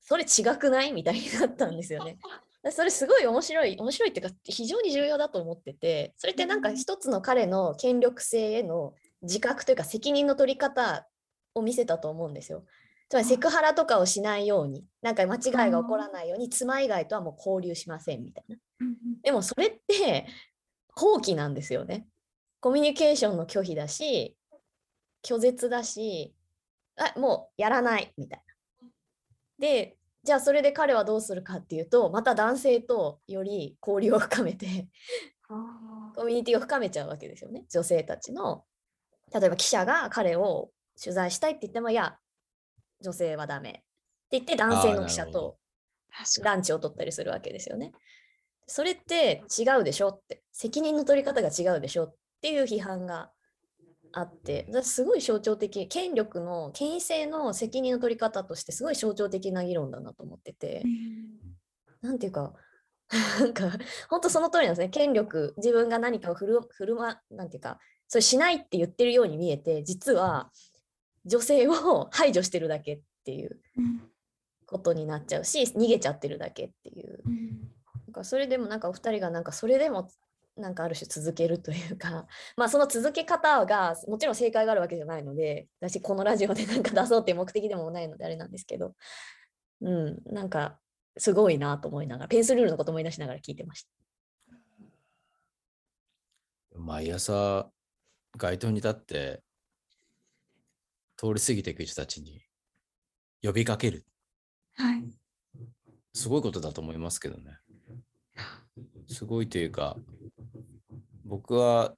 [0.00, 0.92] それ違くない？
[0.92, 2.18] みたいになったんですよね。
[2.64, 6.76] でそれすごい面白い、面白いっていうか非常に重要だと思ってて、それってなんかうん。
[6.76, 11.06] 一つの彼の権力性への自覚というか責任の取り方
[11.54, 12.64] を見せたと思うんですよ。
[13.08, 18.56] つまりセクハラとかをしないように、なんか間違いが起こらないように、妻以外とはもう交流しませんみたいな。
[18.80, 20.26] うんでもそれって
[20.94, 22.06] 放棄なんですよね。
[22.60, 24.36] コミュニケーションの拒否だし、
[25.24, 26.34] 拒絶だし、
[26.96, 28.42] あもうやらないみたい
[28.82, 28.88] な。
[29.58, 34.88] で、じゃあそれで彼はどうするかっていうと、また男性とより交流を深めて、
[35.48, 37.64] あコミュニティを深めちゃうわけですよね。
[37.70, 38.64] 女性たちの。
[39.32, 40.70] 例えば記者が彼を
[41.02, 42.18] 取材したいって言っても、いや、
[43.00, 43.82] 女性はダメって
[44.32, 45.56] 言って男性の記者と
[46.42, 47.92] ランチを取ったりするわけですよね。
[48.66, 53.30] それって違うでしょって、責任の取り方が違うでしょっていう批判が
[54.12, 60.90] あって、すごい象徴的、権力の、権威性の責任の取り方としてすごい象徴的な議論だなと思っててに。
[62.02, 62.52] う、んなんていうか、
[63.40, 63.70] なんか、
[64.10, 64.90] 本当その通りなんですね。
[64.90, 70.50] 権力、自分が何かを振る振る舞う、なんていうか、それしないって言ってるように見えて、実は
[71.28, 74.02] 女性を排除してるだけっていううん
[74.66, 77.20] ことになっちゃうし、逃げちゃってるだけっていう。
[77.24, 77.72] うん
[78.06, 80.08] なんかそれでもなんかお二人がなんかそれでも
[80.56, 82.26] なんかある種続けるというか
[82.56, 88.94] まあその続け方がもちろん正解があるわけじゃないので私このラジオでなんか出そうっていう目的でもないのであれなんですけど
[89.82, 90.80] うんなんか
[91.18, 93.90] すごいなと思いながらペンスルールのこと思い出しながら聞いてました。
[96.78, 97.70] 毎朝、
[98.36, 99.42] 街頭に立って、
[101.18, 102.40] 通り過ぎていく人たちに
[103.42, 104.06] 呼びかける。
[104.76, 105.04] はい。
[106.14, 107.58] すごいことだと思いますけどね。
[109.08, 109.96] すごいというか、
[111.24, 111.94] 僕は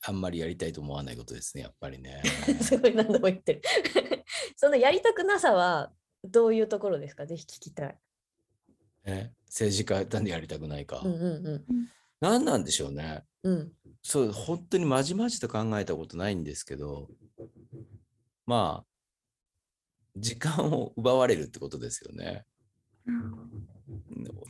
[0.00, 2.22] あんまりやりたいと思わないことですね、やっぱりね。
[2.62, 3.62] すごい何度も言ってる。
[4.56, 5.92] そのやりたくなさは
[6.24, 7.26] どういうところですか？
[7.26, 7.98] ぜひ聞きたい。
[9.04, 11.00] ね政治家なんでやりたくないか。
[11.04, 11.64] うんうんうん
[12.20, 13.24] 何なんでしょうね。
[13.42, 13.72] うん
[14.02, 17.08] そう、本当にまじまじと考えたことないんですけど、
[18.46, 18.86] まあ、
[20.16, 22.44] 時間を奪われるってことですよね。
[23.06, 23.62] うん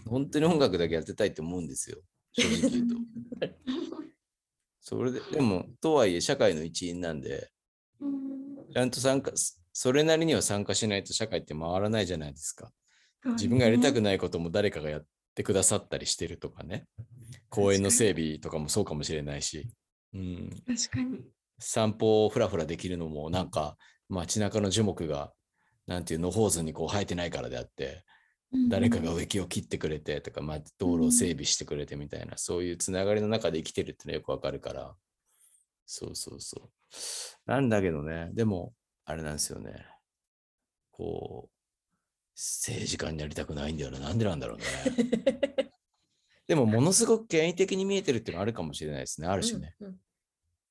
[0.06, 1.98] 本当に音楽だけやってたいって思うんですよ。
[2.32, 2.96] 正直言うと。
[4.80, 7.50] それで、でも、とはいえ社会の一員なんで、
[7.98, 8.32] うん
[8.72, 9.32] ちゃんと参加、
[9.72, 12.72] それなりには参加しないと社会って回らないじゃないですか。
[13.24, 16.86] 自分がやりたねくないことも誰かがやってくださったりしてるとかね。
[17.48, 19.70] 公園の整備とかもそうかもしれないし。
[20.14, 21.20] うん、確かに。
[21.62, 23.76] 散歩をふらふらできるのもなんか
[24.08, 25.32] 街中の樹木が
[25.86, 28.04] なんていう野放図にこう生えてないからであって
[28.68, 34.94] 誰かが植木を切ってくれてとか、まあ、道路を整備してくれてみたいな、そういうつながりの中で生きてるってのはよくわかるから。
[35.86, 36.70] そうそうそう。
[37.46, 39.86] なんだけどねでもあれなんですよね。
[40.90, 41.50] こう
[42.36, 44.00] 政治家になりたくないんだよな。
[44.00, 44.64] なんでなんだろうね。
[46.46, 49.28] でもものすごく権威的に見えてるっていうのはあるかもしれないですね。
[49.28, 49.96] ある種ね、うんうん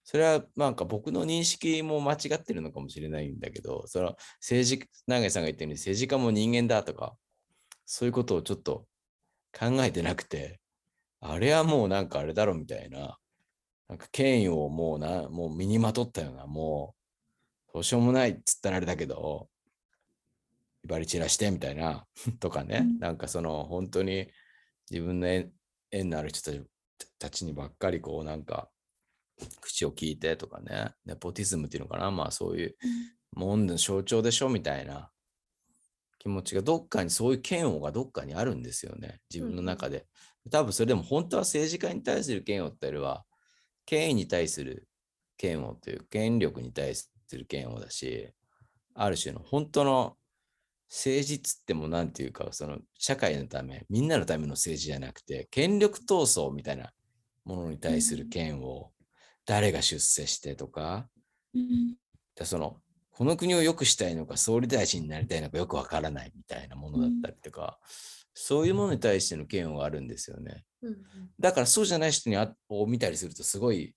[0.03, 7.15] それはなんか僕の認識も間違ってるのかもしれないんだけど、その政治、永井さんが言ったように政治家も人間だとか、
[7.85, 8.85] そういうことをちょっと
[9.57, 10.59] 考えてなくて、
[11.19, 13.17] あれはもうなんかあれだろみたいな、
[13.87, 16.95] なんか権威をもうな、もう身にまとったような、も
[17.69, 19.49] うどうしようもないっつったらあれだけど、
[20.83, 22.05] 威張り散らしてみたいな、
[22.39, 22.99] とかね、うん。
[22.99, 24.27] なんかその本当に
[24.89, 25.51] 自分の縁
[25.91, 26.51] 縁のある人
[27.19, 28.69] たちにばっかりこうなんか
[29.61, 32.75] 口を聞いてとかね、ネポティズムっていうのかな、まあそういう
[33.33, 35.11] もんの象徴でしょみたいな。
[36.19, 40.05] 気持ちがどっかにそういう嫌悪がどっかにあるんですよね、自分の中で。
[40.51, 43.25] 多分それでも本当は政治家に対する嫌悪ってよりは、
[43.85, 44.87] 権威に対する
[45.41, 48.31] 嫌悪という権力に対する嫌悪だし、
[48.93, 50.15] ある種の本当の
[50.89, 56.91] 政治っつってもなんていうか、その社会のため、みんなのための政治じゃなくて、権力闘争みたいな
[57.45, 58.91] ものに対する嫌悪を
[59.51, 61.09] 誰が出世してとか、
[61.53, 61.95] うん。
[62.35, 62.77] でその
[63.11, 67.77] この国を良くしたいのか総理大臣になりたいのかよくわからないみたいなものだったりとか、
[68.33, 70.63] そういうものに対しての嫌悪があるんですよね。
[70.81, 70.95] うん
[71.37, 73.93] だからそうじゃない人にあを見たりするとすごい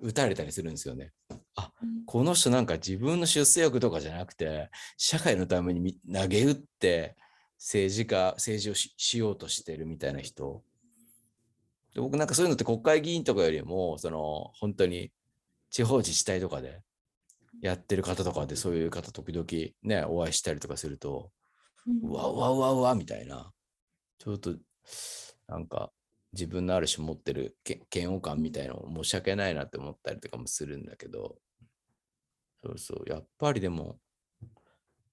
[0.00, 1.12] 打たれたりするんですよね。
[1.30, 2.04] うん。
[2.04, 7.14] この人なんか自分の出世欲とかじゃなくて社会のためにみ投げ打って
[7.56, 10.64] 政治家政治をししようとしてるみたいな人
[11.98, 15.10] で僕なんかそういうのって国会議員とかよりもその本当に
[15.68, 16.80] 地方自治体とかで
[17.60, 19.46] やってる方とかでそういう方時々
[19.82, 21.32] ねお会いしたりとかすると
[22.04, 23.50] うわうわうわうわみたいな。
[24.18, 24.54] ちょっと
[25.48, 25.90] なんか
[26.32, 31.38] 自分のある種持ってるけ嫌悪感みたいなのを申し訳ないなって思ったりとかもするんだけど。
[32.62, 33.10] そうそう。
[33.10, 33.98] やっぱりでも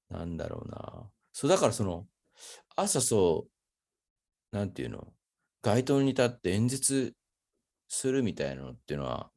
[0.10, 1.10] なんだろうな。
[1.34, 2.06] そうだからその
[2.76, 3.48] 朝そ
[4.52, 5.08] うなんていうの？
[5.66, 7.14] 街頭に立って演説
[7.88, 9.32] するみたいなのっていうのは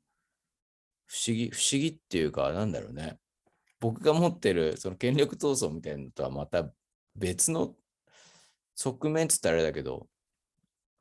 [1.07, 3.19] 不思議不思議っていうかなんだろうね
[3.81, 6.69] 僕が持ってるその権力闘争みたいなのとはまた
[7.15, 7.75] 別の
[8.79, 10.07] 側面っつったらあれだけど、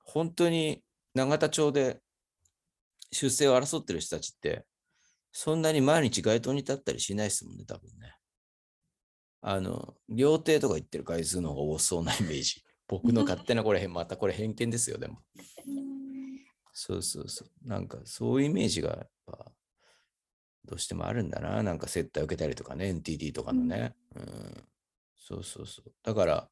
[0.03, 2.01] 本当に永田町で
[3.11, 4.65] 出世を争ってる人たちって、
[5.32, 8.15] そんなに毎日街頭に立ったりしないですもんね、多分ね。
[9.41, 12.63] あの、料亭とか行ってる回数の方が多そうなイメージ。
[12.88, 15.19] 僕の勝手なこれ、またこれ偏見ですよ、でも。
[16.73, 17.67] そうそうそう。
[17.67, 19.51] なんかそういうイメージがやっぱ
[20.65, 21.63] どうしてもあるんだな。
[21.63, 23.95] なんか接待受けたりとかね、NTT とかのね。
[24.15, 24.63] うん。
[25.17, 25.91] そうそうそう。
[26.03, 26.49] だから、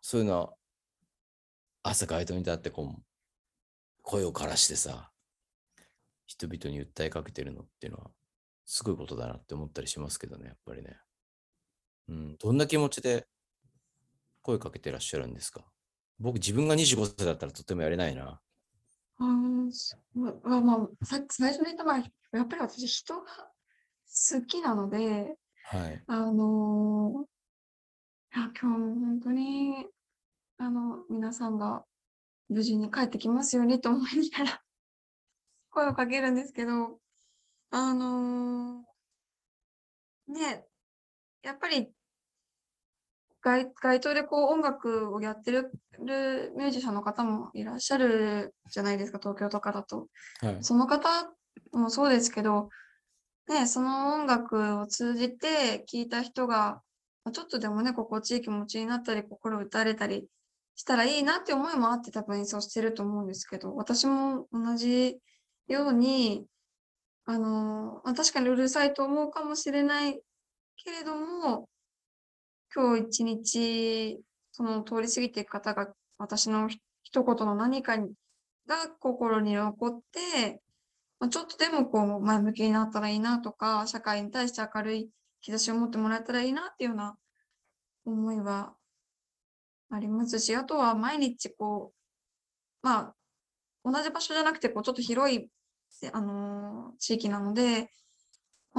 [0.00, 0.54] そういうのは
[1.82, 3.02] 朝街頭に立ってこう、
[4.02, 5.10] 声を枯らしてさ、
[6.26, 8.10] 人々に訴えかけてるのっていうのは、
[8.64, 10.98] すごいことだなって思ったりしますけどね、やっぱりね。
[12.08, 12.36] うん。
[12.36, 13.26] どんな気持ちで
[14.46, 15.64] 声かけてらっしゃるんですか？
[16.18, 18.40] 僕、自分が25歳だったらとてもやれないな。
[19.18, 26.04] あまあまあ、さっき最初に言った前、やっぱり私人が好きなので、はい。
[26.06, 29.86] あのーいや、今日も本当に、
[30.58, 31.84] あの、皆さんが
[32.48, 34.62] 無事に帰ってきますようにと思いながら
[35.70, 37.00] 声をかけるんですけど、
[37.70, 40.66] あのーね、
[41.42, 41.90] やっぱり
[43.46, 45.70] 街、街頭でこう音楽をやってる
[46.00, 50.08] ミュージシャンの方もいらっしゃるじゃないですか、東京とかだと。
[50.40, 50.58] はい。
[50.60, 51.08] その方
[51.72, 52.70] もそうですけど、
[53.48, 56.82] ね、その音楽を通じて聞いた人が、
[57.24, 60.26] まあちょっとでもね、心地いい気持ちになったり、心打たれたり
[60.74, 65.18] したらいいなって思いもあって多分演奏してると思うんですけど、私も同じ
[65.68, 66.46] ように、
[67.26, 70.20] あの、まあ、確かにうるさいと思うかもしれない
[70.76, 71.68] けれども、
[72.76, 74.20] 今日一日、
[74.52, 76.68] その通り過ぎていく方が私の
[77.02, 78.12] 一言の何かに
[78.66, 80.60] が心に残って、
[81.18, 85.08] まあ、ちょっとでもこう前向きになったらいいなとか、社会に対して明るい
[85.40, 87.16] 兆しを持ってもらえたらいいなっていうような
[88.04, 88.74] 思いは
[89.90, 91.94] ありますし、あとは毎日こ
[92.82, 93.14] う、まあ、
[93.90, 95.48] 同じ場所じゃなくて、こうちょっと広い、
[96.12, 97.90] あのー地域なので、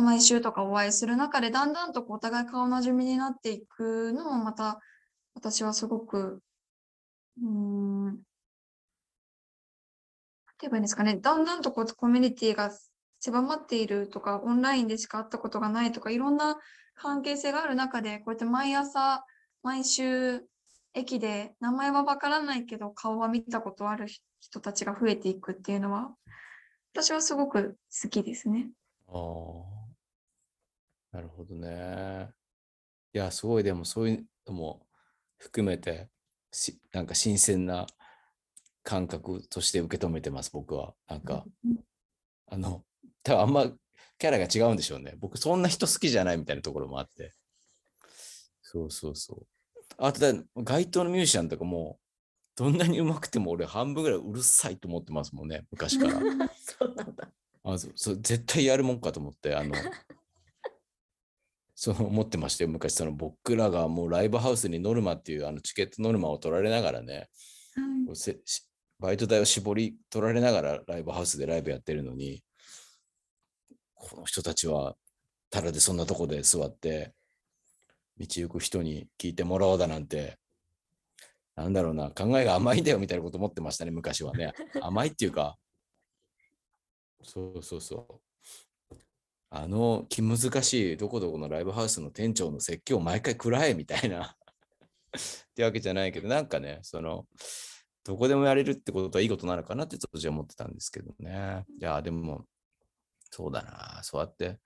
[0.02, 4.80] 毎週とかお会いする中で、だんだんとお互い顔なじみになっていくのもまた、
[5.34, 6.42] 私はすごく、
[7.42, 8.24] うーん、なんて
[10.62, 12.72] 言えばいいんですかね、だんだんとこうコミュニティが
[13.20, 16.58] 狭まっているとか、オンラインでしか会ったことがないとか、いろんな
[16.96, 19.26] 関係性がある中で、こうやって毎朝、
[19.64, 20.48] 毎週、
[20.94, 24.08] 駅で名前はわからないけど、顔は見たことある
[24.40, 26.16] 人たちが増えていくっていうのは、
[26.94, 28.72] 私はすごく好きですね。
[29.08, 29.87] あ。
[31.18, 32.30] なるほどね。
[33.12, 34.86] いや、すごい、でもそういうのも
[35.40, 36.10] 含めて、
[36.52, 37.88] しなんか新鮮な
[38.84, 40.94] 感覚として受け止めてます、僕は。
[41.08, 41.44] なんか、
[42.46, 42.84] あの、
[43.24, 43.66] 多分あんま
[44.20, 45.16] キャラが違うんでしょうね。
[45.18, 47.34] 僕、そんな人好きじゃないみたいなところもあって。
[48.62, 49.48] そうそうそう。
[49.98, 51.98] あとだ、街頭のミュージシャンとかも、
[52.56, 56.14] どんなに上手くても俺半分ぐらいうるさいと思ってますもんね、昔から。
[56.62, 57.32] そうなんだ。
[57.64, 59.74] あそうそう絶対やるもんかと思って、あの、
[61.80, 62.72] そう思ってましたよ。
[62.72, 67.30] 昔、その僕らがもうライブハウスにノルマっていうあのチケットノルマを取られながらね、
[68.08, 68.68] こうせし
[69.00, 72.44] バイト代を絞り取られながらライブハウスでライブやってるのに、
[73.94, 74.96] この人たちは
[75.52, 77.14] ただでそんなとこで座って、
[78.18, 80.40] 道行く人に聞いてもらおうだなんて、
[81.56, 84.52] なんだろうな、考えが甘いんだよみたいなこと思ってましたね、昔はね。
[84.82, 85.60] 甘いっていうか、
[87.22, 88.27] そうそうそう。
[89.60, 94.36] あの気難しいどこどこのライブハウスの店長の説教を毎回食らえみたいな
[95.18, 97.26] ってわけじゃないけど、なんかね、その、
[98.04, 101.66] どこでもやれるってことはいいことなのかなって当時は思ってたんですけどね。
[101.80, 102.46] いや、でも、
[103.32, 104.60] そうだな、そうやって、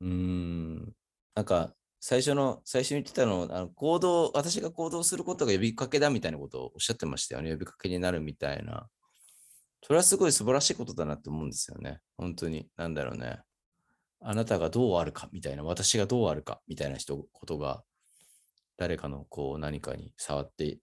[0.00, 0.94] うーん、
[1.34, 7.50] なんか、最初の、最初に言ってたの、あの行動、私が行動することが呼びかけだみたいなことをおっしゃってましたよね。
[7.52, 8.88] 呼びかけになるみたいな。
[9.82, 12.00] それはすごい素晴らしいことだなって思うんですよね。
[12.16, 12.70] 本当に。
[12.76, 13.42] なんだろうね。
[14.20, 17.84] あなたがどうあるかみたいな、私がどうあるかみたいな人ことが、
[18.76, 20.78] 誰かのこう何かに触って、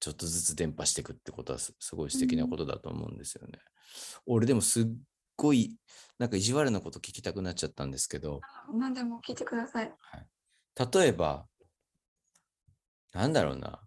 [0.00, 3.58] ちょっとずつ伝播していくってことはすすごい素敵なことだと思うんですよね。
[4.26, 4.86] 俺でもすっ
[5.36, 5.76] ごい、
[6.18, 8.40] なんか意地悪なこと聞きたくなっちゃったんですけど、
[8.72, 9.92] 何でも聞いてください。
[10.76, 11.46] 例えば、
[13.12, 13.80] なんだろうな。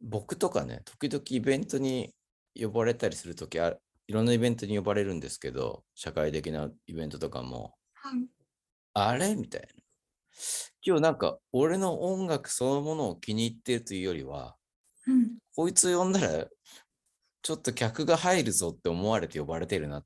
[0.00, 2.14] 僕とかね、時々イベントに
[2.60, 3.76] 呼ばれたりするときあ、
[4.06, 7.81] いろんなイベントに呼ばれるんですけど、社会的なイベントとかも、はい。
[8.94, 9.34] あれ？
[9.34, 9.68] みたいな。
[10.84, 14.56] 今日なんか、俺の音楽そのものを気に入ってるというよりは、
[15.06, 15.38] うん。
[15.54, 16.46] こいつ呼んだら、
[17.42, 20.04] ちょっと客が入るぞって思われて呼ばれてるなっっ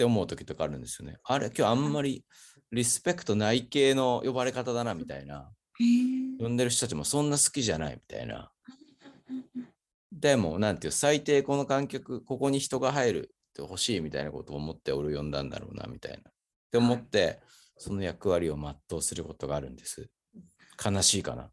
[0.00, 1.18] て思う時とかあるんですよね。
[1.24, 2.24] あれ、今日あんまり
[2.72, 5.50] リスペクトない系の呼ばれ方だなみたいな。
[6.38, 8.50] 呼んでる人たちもそんな好きじゃないみたいな。
[10.10, 16.30] でも、なんていう、最低この観客、ここに人が入るって欲しいみたいなことを思って俺呼んだんだろうなみたいな。
[16.70, 17.40] って思って、
[17.76, 20.08] その役割を全うすることがあるんです。
[20.82, 21.50] 悲しいかな。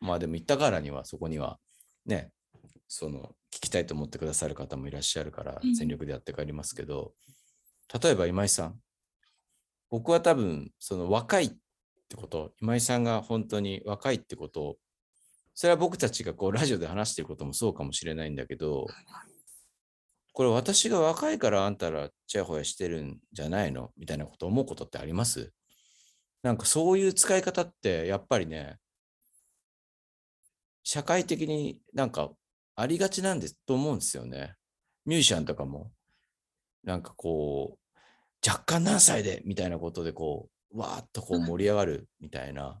[0.00, 1.58] まあでも言ったからにはそこには
[2.06, 2.30] ね、
[2.86, 7.12] その聞きたいと思ってくださる方もいらっしゃるからうん全力でやって帰りますけど、
[8.00, 8.78] 例えば今井さん、
[9.90, 11.50] 僕は多分その若いっ
[12.08, 14.76] てこと、今井さんが本当に若いってことを、
[15.54, 18.86] それは僕たちがこうラジオで話してることもそうかもしれないんだけど、
[20.32, 23.90] これ私が若いからあんたらちやほやしてるんじゃないの？
[23.98, 25.52] みたいなこと思うことってあります？
[26.42, 28.78] なんかそういう使い方ってやっぱりね、
[30.82, 32.30] 社会的になんか
[32.74, 34.54] ありがちなんですと思うんですよね。
[35.04, 35.92] ミュージシャンとかも、
[36.82, 39.42] なんかこう、若干何歳で？
[39.44, 42.80] みたいなことでこう、わーっとこううん盛り上がるみたいな、は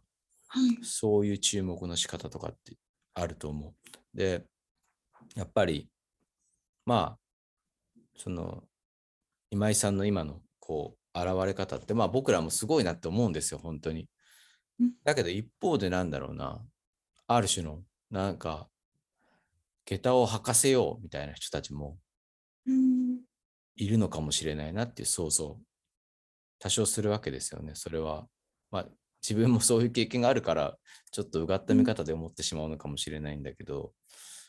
[0.66, 0.84] い。
[0.84, 2.76] そういう注目の仕方とかって
[3.14, 4.16] あると思う。
[4.16, 4.44] で、
[5.36, 5.88] やっぱり、
[6.86, 7.21] まあ、
[8.16, 8.64] その、
[9.50, 14.08] 今井さんの今のこう、現れ方って、まあ僕らもすごいなって思うんですよ、本当に
[14.80, 14.92] うん。
[15.04, 16.64] だけど一方でなんだろうな、
[17.26, 18.68] ある種の、なんか、
[19.84, 21.98] 下駄を履かせようみたいな人たちも
[22.66, 23.20] うん。
[23.76, 25.58] いるのかもしれないなっていう想像、
[26.58, 27.72] 多少するわけですよね。
[27.74, 28.26] それは、
[28.70, 28.88] まあ
[29.22, 30.76] 自分もそういう経験があるから、
[31.12, 33.92] ちょっとうがった見方で思ってしまうのかもしれないんだけど、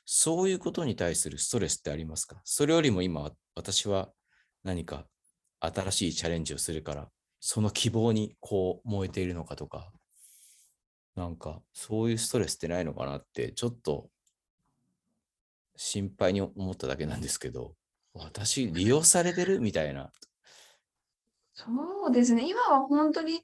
[0.06, 2.42] そういうことに対するストレスってありますか？
[2.44, 4.10] それよりも今、私は
[4.64, 5.06] 何か
[5.60, 9.92] 新しいチャレンジをするから、その希望にこう燃えているのかとか、
[11.16, 14.10] なんかそういうストレスってないのかなって、ちょっと
[15.76, 17.76] 心配に思っただけなんですけど、
[18.14, 20.12] 私利用されてるみたいな。
[21.54, 21.66] そ
[22.08, 22.48] うですね。
[22.48, 23.42] 今は本当に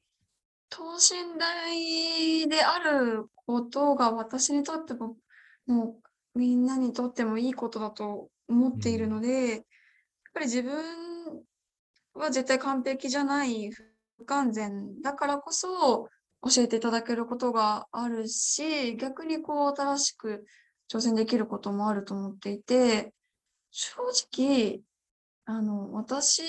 [0.70, 5.16] 等身大であることが私にとっても、
[5.66, 5.99] も
[6.36, 9.62] うみんなにとってもいいことだと思っているので、やっ
[10.34, 11.44] ぱり自分
[12.14, 16.10] は絶対完璧じゃない、不完全だからこそ
[16.44, 20.46] 教えていただけることがあるし、逆にこう新しく
[20.92, 23.14] 挑戦できることもあると思っていて、
[23.72, 23.96] 正
[24.34, 24.82] 直、
[25.46, 26.44] あの、私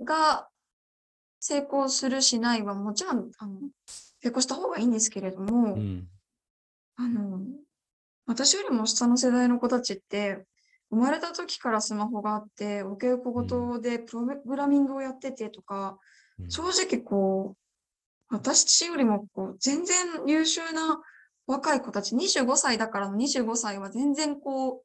[0.00, 0.48] が
[1.40, 6.08] 成功するしないはもちろん、あの、成功した方がいいんですけれども、うん。
[6.96, 7.40] あの、
[8.26, 10.44] 私よりも下の世代の子たちって、
[10.94, 15.98] 生まれた時からスマホがあって、お稽古事でプログラミングをやっててとか、
[16.38, 16.50] うん。
[16.50, 17.56] 正直こ
[18.30, 21.00] う、私よりもこう、全然優秀な
[21.46, 24.84] 若い子たち、25歳だからの25歳は全然こ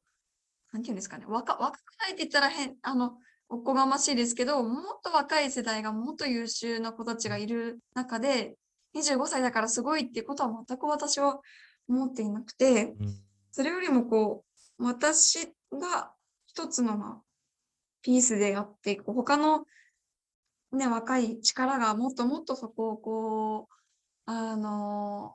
[0.72, 3.16] なんていうんですかね、若若くないって言ったら変、あの、
[3.48, 8.56] おこがましいですけど、もっと若い世代がもっと優秀な子たちがいる中で、
[8.94, 11.40] 25歳だからすごいっていうことは全く私は
[11.88, 13.20] 思っていなくて、うん。
[13.52, 14.49] それよりもこう、
[14.80, 16.12] 私が
[16.46, 17.22] 一つの、まあ、
[18.02, 19.64] ピースであって、こう他の
[20.72, 23.74] ね、若い力がもっともっとそこをこう、
[24.26, 25.34] あの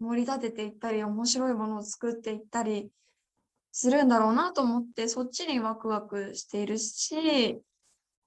[0.00, 2.90] 盛り立てていったり、面白いものを作っていったり
[3.72, 7.60] するんだろうなと思って、そっちにワクワクしているし、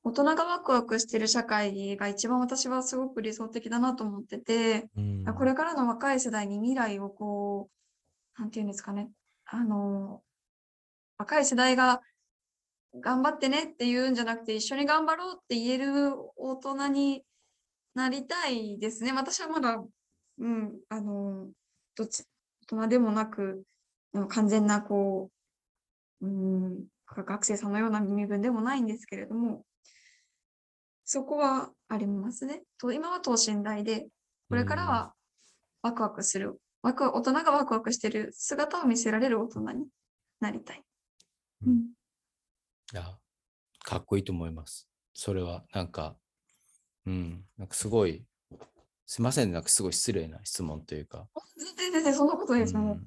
[0.04, 5.26] 大人がワクワクしている社会が一番私はすごく理想的だなと思ってて、うん。
[5.36, 7.70] これからの若い世代に未来をこ
[8.38, 9.12] う、なんていうんですかね、
[9.46, 10.24] あの、
[11.22, 12.02] 若い世代が
[13.00, 17.24] 頑張ってねって言うんじゃなくて、一緒に頑張ろうって言える大人に
[17.94, 19.14] なりたいですね。
[19.14, 19.84] 私はまだ、
[20.40, 21.48] うん、あの、
[21.96, 22.24] どっち、
[22.64, 23.64] 大人でもなく、
[24.30, 25.30] 完全な、こ
[26.22, 29.64] う、うん、学生さんのような身分でもないんですけれども、
[31.06, 32.64] そこはありますね。
[32.80, 34.08] と今は等身大で、
[34.50, 35.14] これからは
[35.84, 39.88] ワクワクする、ワクワ大人がワクワクしてる姿を見せられる大人に
[40.40, 40.84] なりたい。
[41.66, 41.80] うんうん
[42.94, 43.18] いや、
[43.84, 44.86] かっこいいと思います。
[45.14, 46.18] それは、なんか、
[47.06, 48.26] うん、なんかすごい、
[49.06, 51.28] すいませんね、なんかすごい失礼な質問というか。
[51.56, 52.74] 全然全然そんなことないです。
[52.74, 53.02] もうんう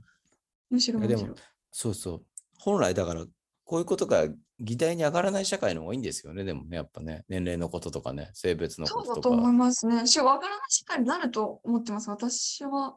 [0.70, 1.34] むしろむしろ。
[1.70, 2.24] そうそう。
[2.58, 3.26] 本来だから、
[3.64, 4.26] こういうことが
[4.58, 9.52] 議題に上がらない社会の方がいいんですよね、でもね、やっぱね、年齢のこととかね、性別のこととそうだと思いか。
[9.52, 10.06] ますね。
[10.06, 12.08] し、わからない社会になると思ってます。
[12.08, 12.96] 私は、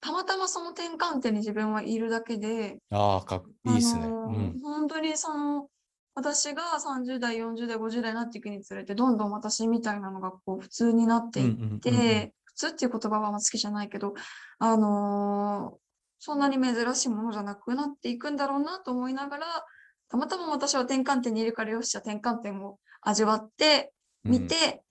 [0.00, 4.04] たまたまその転換点に自分はいるだけで、ああ、かっいいっすね。
[4.04, 4.60] あのーうん。
[4.62, 5.68] 本当にその、
[6.14, 14.14] 私が30代、40代、50代になっていくにつれて、どんどん私みたいなのがこう普通になっていっうんうんうんうんて、普通っていう言葉は好きじゃないけど、
[14.58, 15.80] あのー
[16.22, 19.64] そんなに珍しいものじゃなくなっていくんだろうなと思いながら、
[20.10, 23.90] たまたま私は転換点にいるから、よし、じゃあ転換点を味わって、
[24.22, 24.82] 見うんて、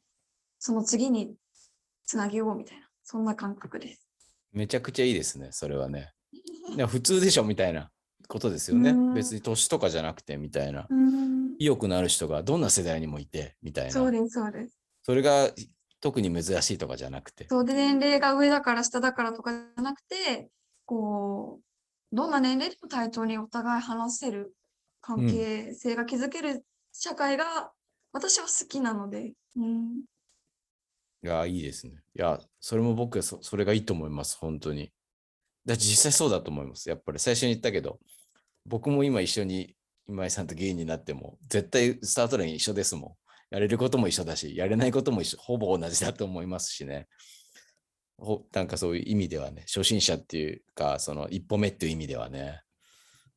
[0.57, 1.35] その次に
[2.03, 4.08] つなげようみたいな、そんな感覚です。
[4.51, 6.13] めちゃくちゃいいですね、それはね。
[6.87, 7.91] 普通でしょみたいな
[8.27, 9.13] ことですよねうん。
[9.13, 10.87] 別に年とかじゃなくてみたいな。
[10.89, 13.91] うん、意欲のある人がどんな世代にもいてみたいな。
[13.91, 14.77] そうです、そうです。
[15.03, 15.49] それが
[16.01, 17.47] 特に珍しいとかじゃなくて。
[17.49, 20.49] そうで、年齢が上だから下だからとかじゃなくて、
[20.85, 24.55] こう、どんな年齢でも対等にお互い話せる
[25.01, 27.71] 関係性が築ける社会が
[28.11, 30.03] 私は好きなので、うん、
[31.23, 32.01] いや、いいですね。
[32.15, 34.91] いや、それも僕はそれがいいと思います、本当に。
[35.65, 36.89] だって実際そうだと思います。
[36.89, 37.99] やっぱり最初に言ったけど、
[38.65, 39.75] 僕も今一緒に
[40.07, 43.15] 今井さんとゲイになっても、絶対スタートライン一緒ですもん。
[43.51, 47.07] やれることも一緒だし、やれないことも一緒、ほぼ同じだと思いますしね。
[48.17, 52.61] ほなんかそういう意味ではね、初心者っていうか、その一歩目っていう意味ではね、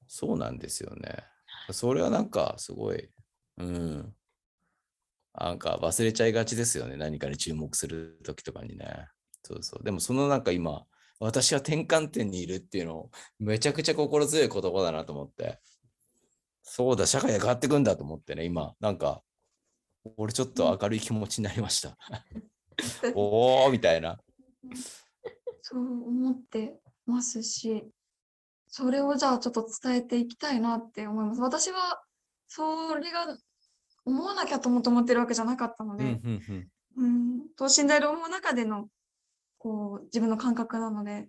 [0.06, 1.24] そうなんですよね。
[1.70, 3.08] それはなんかすごい、
[3.58, 4.14] うん。
[5.34, 6.96] なんか忘れちゃいがちですよね。
[6.96, 9.08] 何かに注目するときとかにね。
[9.42, 9.84] そうそう。
[9.84, 10.84] でもそのなんか今、
[11.18, 15.60] 私は転換点にいるっていうのをめちゃくちゃ心強い言葉だなと思って。
[16.62, 19.22] そうだ、社会が変わってくんだと思ってね、今、なんか、
[20.16, 21.96] 俺ちょっと明るい気持ちになりました。
[23.14, 24.18] おーみたいな。
[25.62, 27.84] そう思ってますし、
[28.68, 31.40] それをじゃあちょっと伝えていきたいなって思います。
[31.40, 32.02] 私は
[32.48, 33.36] それが
[34.04, 36.42] 思わなきゃともと思ってるわけじゃなかったのうんで、うん
[36.96, 38.88] うんうん、等身大で思う中での
[39.58, 41.28] こう自分の感覚なので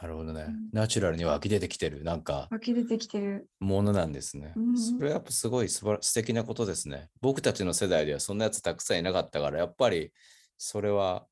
[0.00, 0.70] なるほどねうん。
[0.72, 3.48] ナチュラルに湧き出てきてる、なんか、湧き出てきてる。
[3.60, 4.52] ものなんですね。
[4.56, 7.10] うんそれはやっぱすごい素晴ら素敵なことですね。
[7.20, 10.12] 僕たちの世代ではそんなやつたくさんいなかったから、やっぱり
[10.58, 11.26] それは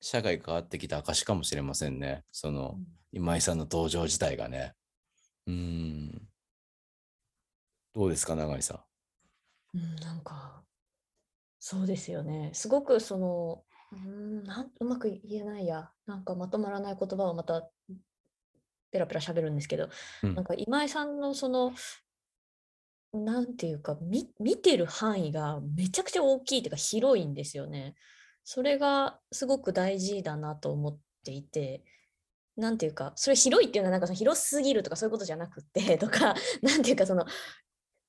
[0.00, 2.24] 社会が変わってきた証かもしれませんね。
[2.32, 2.76] その
[3.12, 4.74] 今井さんの登場自体がね。
[5.46, 6.28] うーん。
[7.94, 8.91] どうですか、永井さん？
[9.74, 10.62] うん、なんか、
[11.58, 12.50] そうですよね。
[12.54, 15.90] すごくその、うーん、なんうまく言えないや。
[16.06, 17.70] なんかまとまらない言葉をまた
[18.90, 19.88] ペラペラ喋るんですけど、
[20.22, 21.72] うんなんか今井さんのその、
[23.12, 27.94] なんていうか、み見てる範囲がめちゃくちゃ大きいというか広いんですよね。
[28.44, 31.84] それがすごく大事だなと思っていて、
[32.56, 37.24] なんていうか、それ広いっていうのはなんかその広すぎるとかそういうことじゃなくて、とか、 なんていうかその、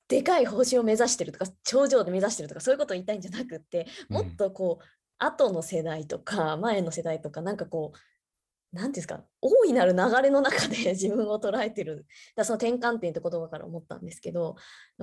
[0.08, 4.84] でかい星を目指してるとか、頂上で目指してるとか、そういうことを言いたいんじゃなくって、もっとこう、
[5.18, 12.06] 後の世代とか、前の世代とか、なんかこう、なんていうんですか、大いなる流れの中で 自分を捉えてる。
[12.36, 14.56] だその転換点って言葉から思ったんですけど、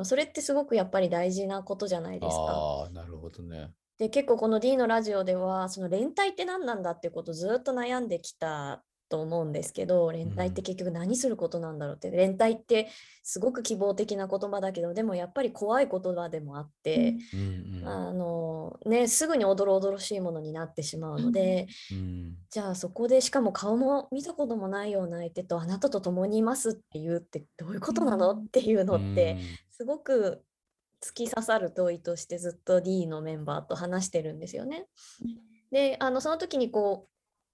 [0.03, 2.37] それってすごくやっぱり大事なことじゃないですか。
[2.37, 3.73] ああ、なるほどね。
[3.97, 12.89] で結構この D のラジオではその連帯って何なんだっていうことをずっと悩んできたと思うんですけど連帯って結局何することなんだろうって、連帯って
[13.21, 17.39] すごく希望的な言葉だけどでもやっぱり怖い言葉でもあって、うん。
[17.39, 22.35] うんあのねすぐにおどろおどろしいものになってしまうので、うん。
[22.49, 28.31] じゃあそこでしかも顔も見たこともないような相手とあなたと共にいますって言うってどういうことなの？
[28.31, 28.37] うん。
[28.39, 29.39] っていうのって、うん。
[29.71, 30.41] すごく
[31.03, 34.85] 突き刺さる問いとしてずっと D のメンバーと話してるんですよね。
[35.71, 37.11] であのその時にこう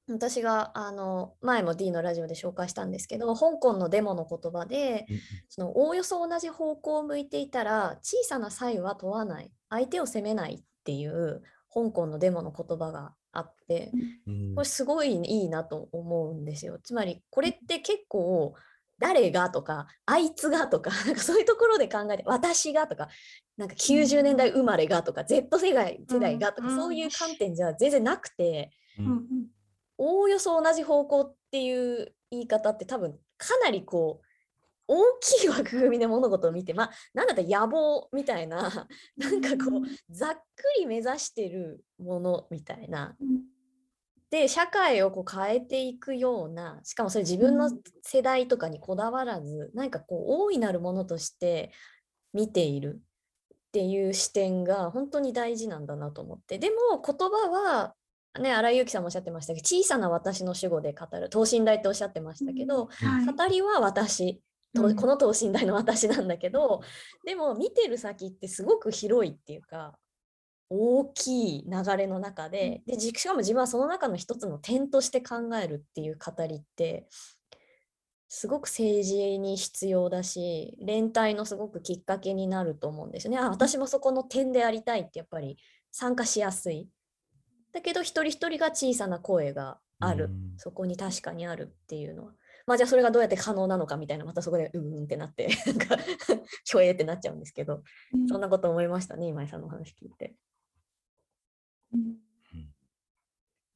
[0.09, 9.51] 私があの前も D のラジオで紹介したんですけど香港のデモの言葉でうんそのおおよそ同じ方向を向いていたら小さな差異は問わない。
[9.69, 11.41] 相手を責めないっていう
[11.73, 13.91] 香港のデモの言葉があって
[14.25, 14.55] うん。
[14.55, 16.79] これすごいいいなと思うんですよ。
[16.81, 18.53] つまりこれって結構
[18.99, 23.09] 誰がとかあいつがとか なんかそういうところで考えて私がとか
[23.57, 26.75] なんか90年代生まれがとか Z 世代世代がとかうん。
[26.75, 28.71] そういう観点じゃ全然なくて
[29.97, 34.25] おおよそ同じ方向っていう言い方って多分かなりこう
[34.87, 38.87] 大きい枠組みで物事を見てまあなんだったら野望みたいな
[39.17, 40.41] なんかこうざっく
[40.79, 43.15] り目指してるものみたいな。
[43.19, 43.43] うん。
[44.29, 47.81] で社会をこう変えていくようなしかもそれ自分のうん。
[48.01, 51.71] 世代とかにこだわらず何かこう大いなるものとして
[52.33, 53.01] 見ている
[53.53, 56.59] っていう視点が本当に大事なんだなと思って。
[56.59, 57.95] でも言葉は
[58.39, 64.41] ね新井由紀さんもおっしゃってましたけど小さな私の主語で語る等身大っておっしゃってましたけど、はい語りは私
[64.75, 66.81] とうんこの等身大の私なんだけど、
[67.25, 69.97] でも見てる先ってすごく広いっていうか
[70.69, 77.07] 大きい流れの中ででじしかも自分はその中の一つの点として考えるっていう語りって
[78.27, 83.37] すごく政治に必要だし連帯のすごくきっかけになると思うんですよね。
[83.37, 85.57] あ私もそこの点でありたいってやっぱり
[85.91, 86.89] 参加しやすい。
[87.73, 90.53] だけど一人一人が小さな声がある、うん。
[90.57, 92.33] そこに確かにあるっていうのは。
[92.65, 95.97] まあじゃあそれがどうやって可能なのかみたいなまたそこでうーんってなって なんか
[96.65, 97.83] 虚栄ってなっちゃうんですけど。
[98.13, 98.27] うん。
[98.27, 100.35] そんなこと思いましたね今井さんのお話聞いて。
[101.93, 102.17] うん。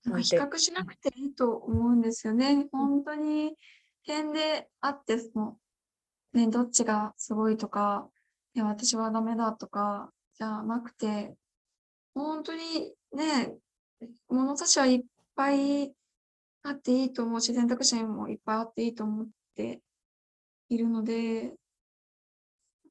[0.03, 2.67] 比較しなくていいと思うんですよね。
[2.71, 3.55] 本当に
[4.05, 5.57] 点であって、その、
[6.33, 8.09] ね、どっちがすごいとか、
[8.53, 11.35] いや、私はダメだとか、じゃなくて、
[12.13, 13.55] 本当にね、
[14.29, 15.03] 物差しはいっ
[15.35, 15.93] ぱい
[16.63, 19.81] あっていいと思うし、選択肢もいっぱいあっていいと思って
[20.69, 21.55] いるので、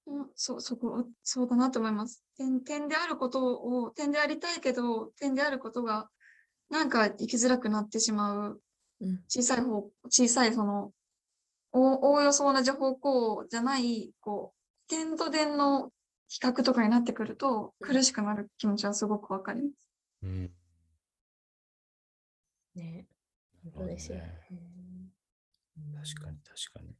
[0.06, 2.24] うん、そう、そこ、そうだなと思います。
[2.36, 6.10] 点、点であることを、点でありたいけど、点であることが、
[6.68, 8.62] なんか生きづらくなってしまう。
[9.00, 10.92] うん小さい方、小さいその、
[11.72, 15.90] おおおよそ同じ方向じゃない、こう、点と点の
[16.28, 19.90] 比較とかになってくると、苦しくなる気持ちはすごくわかります。
[20.24, 20.50] うん
[22.74, 23.06] ね
[23.62, 24.18] 本当ですよ。
[24.18, 24.80] なるほうん
[25.94, 26.94] 確かに確かに。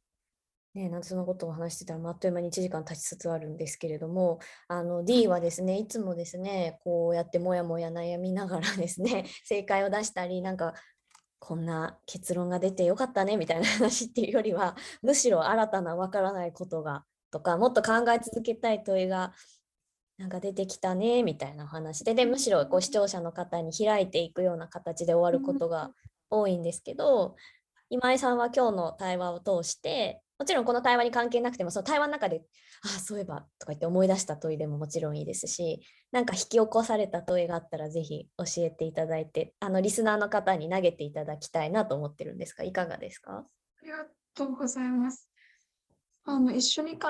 [0.73, 10.73] ね、なんてそのことを話してたら、まああっという間に1時間経ちつつあるんですけれども、あの D はですね、いつもですね、こうやってもやもや悩みながらですね、 正解を出したり、なんか、
[11.39, 19.33] こんな結論が出てよかったねみたいな話っていうよりは、むしろ新たなわからないことがとか、もっと考え続けたい問いが
[20.21, 25.89] なんか出てきたねみたいなお話で、でむしろこう視聴者の方に開いていくような形で終わることが
[26.29, 27.35] 多いんですけど、
[27.89, 32.43] 今井さんは今日の対話を通して、もちろんこの対話に関係なくても、その対話の中で、
[32.83, 43.43] ああ、そういえばとか言って思い出した問いでももちろんいいですし、なんか引き起こされた問いがあったら、ぜひ教えていただいて、あのリスナーの方に投げていただきたいなと思ってるんですが、いかがですか？
[43.81, 44.05] ありが
[44.35, 45.27] とうございます。
[46.25, 47.09] あの、一緒に考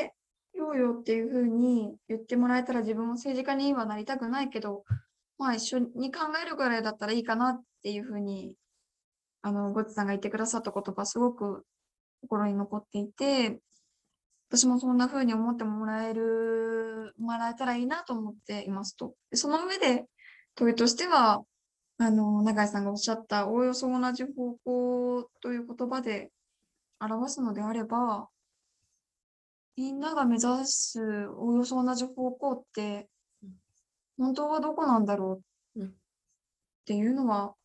[0.00, 0.12] え
[0.56, 4.84] ようよっていうふうに言ってもらえたら自分も政治家にはなりたくないけど、
[5.38, 8.54] まあ一緒に考えるぐらいだったらいいかなっていうふうに、
[9.42, 11.64] あの、ゴッツさんが言ってくださった言葉すごく
[12.22, 13.60] 心に残っていて、
[14.48, 19.14] 私もそんな風に思ってもらえる、もらえたらいいなと思っていますと。
[19.34, 20.06] その上で、
[20.54, 21.42] 問いとしては、
[21.98, 26.30] あの、永井さんがおっしゃった、おおよそ同じ方向という言葉で
[27.00, 28.28] 表すのであれば、
[29.76, 33.08] みんなが目指すおおよそ同じ方向って
[33.42, 33.50] うん、
[34.18, 35.42] 本当はどこなんだろ
[35.76, 35.92] ううんっ
[36.86, 37.56] ていうのは、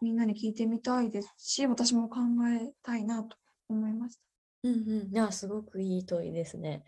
[0.00, 2.20] みんなに聞いてみたいですし、私も考
[2.56, 3.36] えたいなと
[3.68, 4.22] 思いました。
[4.62, 6.84] うんうん、いや、すごくいい問いですね。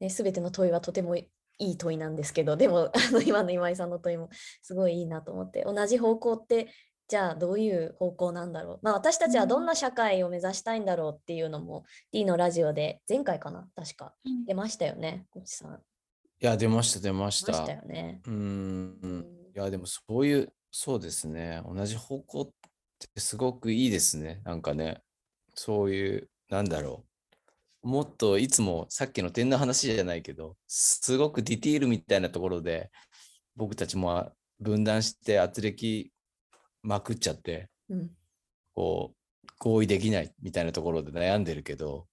[0.00, 4.30] ね、すべての問いはとてもいい問いなんですけど、でも、あの今の今井さんの問いも
[4.62, 6.68] すごいいいなと思って、同じ方向って、
[7.08, 8.78] じゃあどういう方向なんだろう。
[8.82, 14.14] まあ私たちはどんな社会を目指したいんだろうっていうのも、D のラジオで前回かな確か
[14.46, 15.74] 出ましたよね、コチさん。
[15.74, 15.78] い
[16.40, 17.72] や、出ました、出まし出ましたた。
[17.72, 18.20] よね。
[18.26, 18.98] うーん。
[19.02, 21.62] うんいや、でもそういう、そうですね。
[21.64, 22.50] 同じ方向っ
[22.98, 24.42] てすごくいいですね。
[24.44, 25.00] なんかね、
[25.54, 27.06] そういう、なんだろ
[27.82, 27.88] う。
[27.88, 32.90] もっといつもさっきの点の話じゃないけど、すごくディティールみたいなところで、
[33.54, 34.30] 僕たちも
[34.60, 36.10] 分断して圧力
[36.86, 38.10] まくっちゃって、うん。
[38.74, 42.06] こう、合意できないみたいなところで悩んでるけど、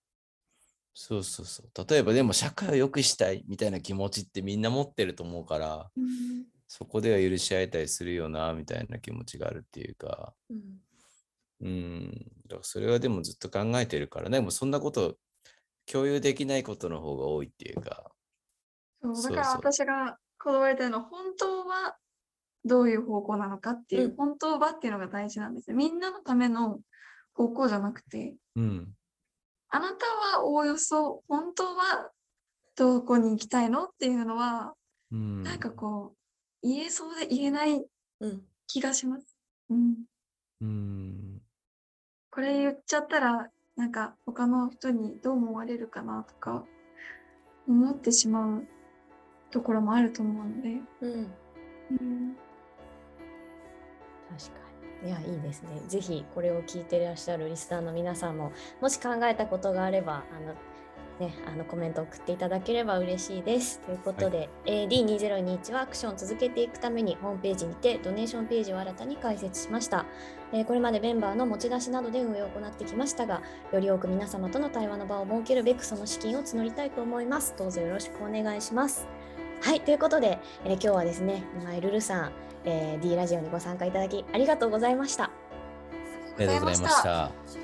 [0.93, 1.87] そうそうそう。
[1.89, 5.89] 例えばでも社会を良くしたいみたいな気持ちってみんな持ってると思うから、
[6.67, 10.81] そこでは許し合えたりするよな、みたいな気持ちがあるっていうか、うん。
[11.61, 12.11] うん、
[12.47, 15.17] だからそれはでもずっと考えてるからね、でもそんなこと
[15.85, 18.11] 共有できないことの方が多いっていうか、
[19.01, 21.97] そうだから私がこだわりたいのは、本当は
[22.65, 24.15] どういう方向なのかっていう、うん。
[24.15, 25.75] 本当はっていうのが大事なんですよ。
[25.75, 26.79] みんなのための
[27.33, 28.93] 方向じゃなくて、うん、
[29.69, 30.05] あなた
[30.37, 32.11] はおおよそ、本当は
[32.75, 34.73] どこに行きたいのっていうのは、
[35.11, 36.13] うん、なんかこ
[36.63, 37.85] う、言えそうで言えない
[38.19, 38.41] うん。
[38.67, 39.37] 気がします。
[39.69, 39.95] うん。
[40.61, 41.41] うん、
[42.31, 46.63] これ言っちゃったら、なんか他の人にどう思われるかなとか、
[47.67, 48.67] 思ってしまう
[49.51, 51.33] ところもあると思うので、うん。
[51.91, 52.37] うん、
[54.37, 54.59] 確か
[55.03, 55.09] に。
[55.09, 55.69] いや、いいですね。
[55.87, 58.51] ぜひこれを聞いていらっしゃるリスナーの皆さんも、
[58.81, 60.55] もし考えたことがあれば、あの、
[61.19, 63.79] ね、あのコメント送っていただければ嬉しいです。
[63.81, 70.05] ということで、AD2021 はアクションを続けていくためにホームページにてドネーションページを新たに開設しました。
[70.51, 73.41] えーこれまでメンバーの持ち出しなどで運営を行ってきましたが、
[73.71, 77.53] より多く皆様との対話の場を設けるべくその資金を募りたいと思います。
[77.57, 79.07] どうぞよろしくお願いします。
[79.61, 82.31] はい、ということで、えー今日はですね、今井ルルさん、
[82.65, 85.25] えー D ラジオにご参加いただきありがとうございました。
[85.25, 85.29] あ
[86.39, 87.62] りがとうございました。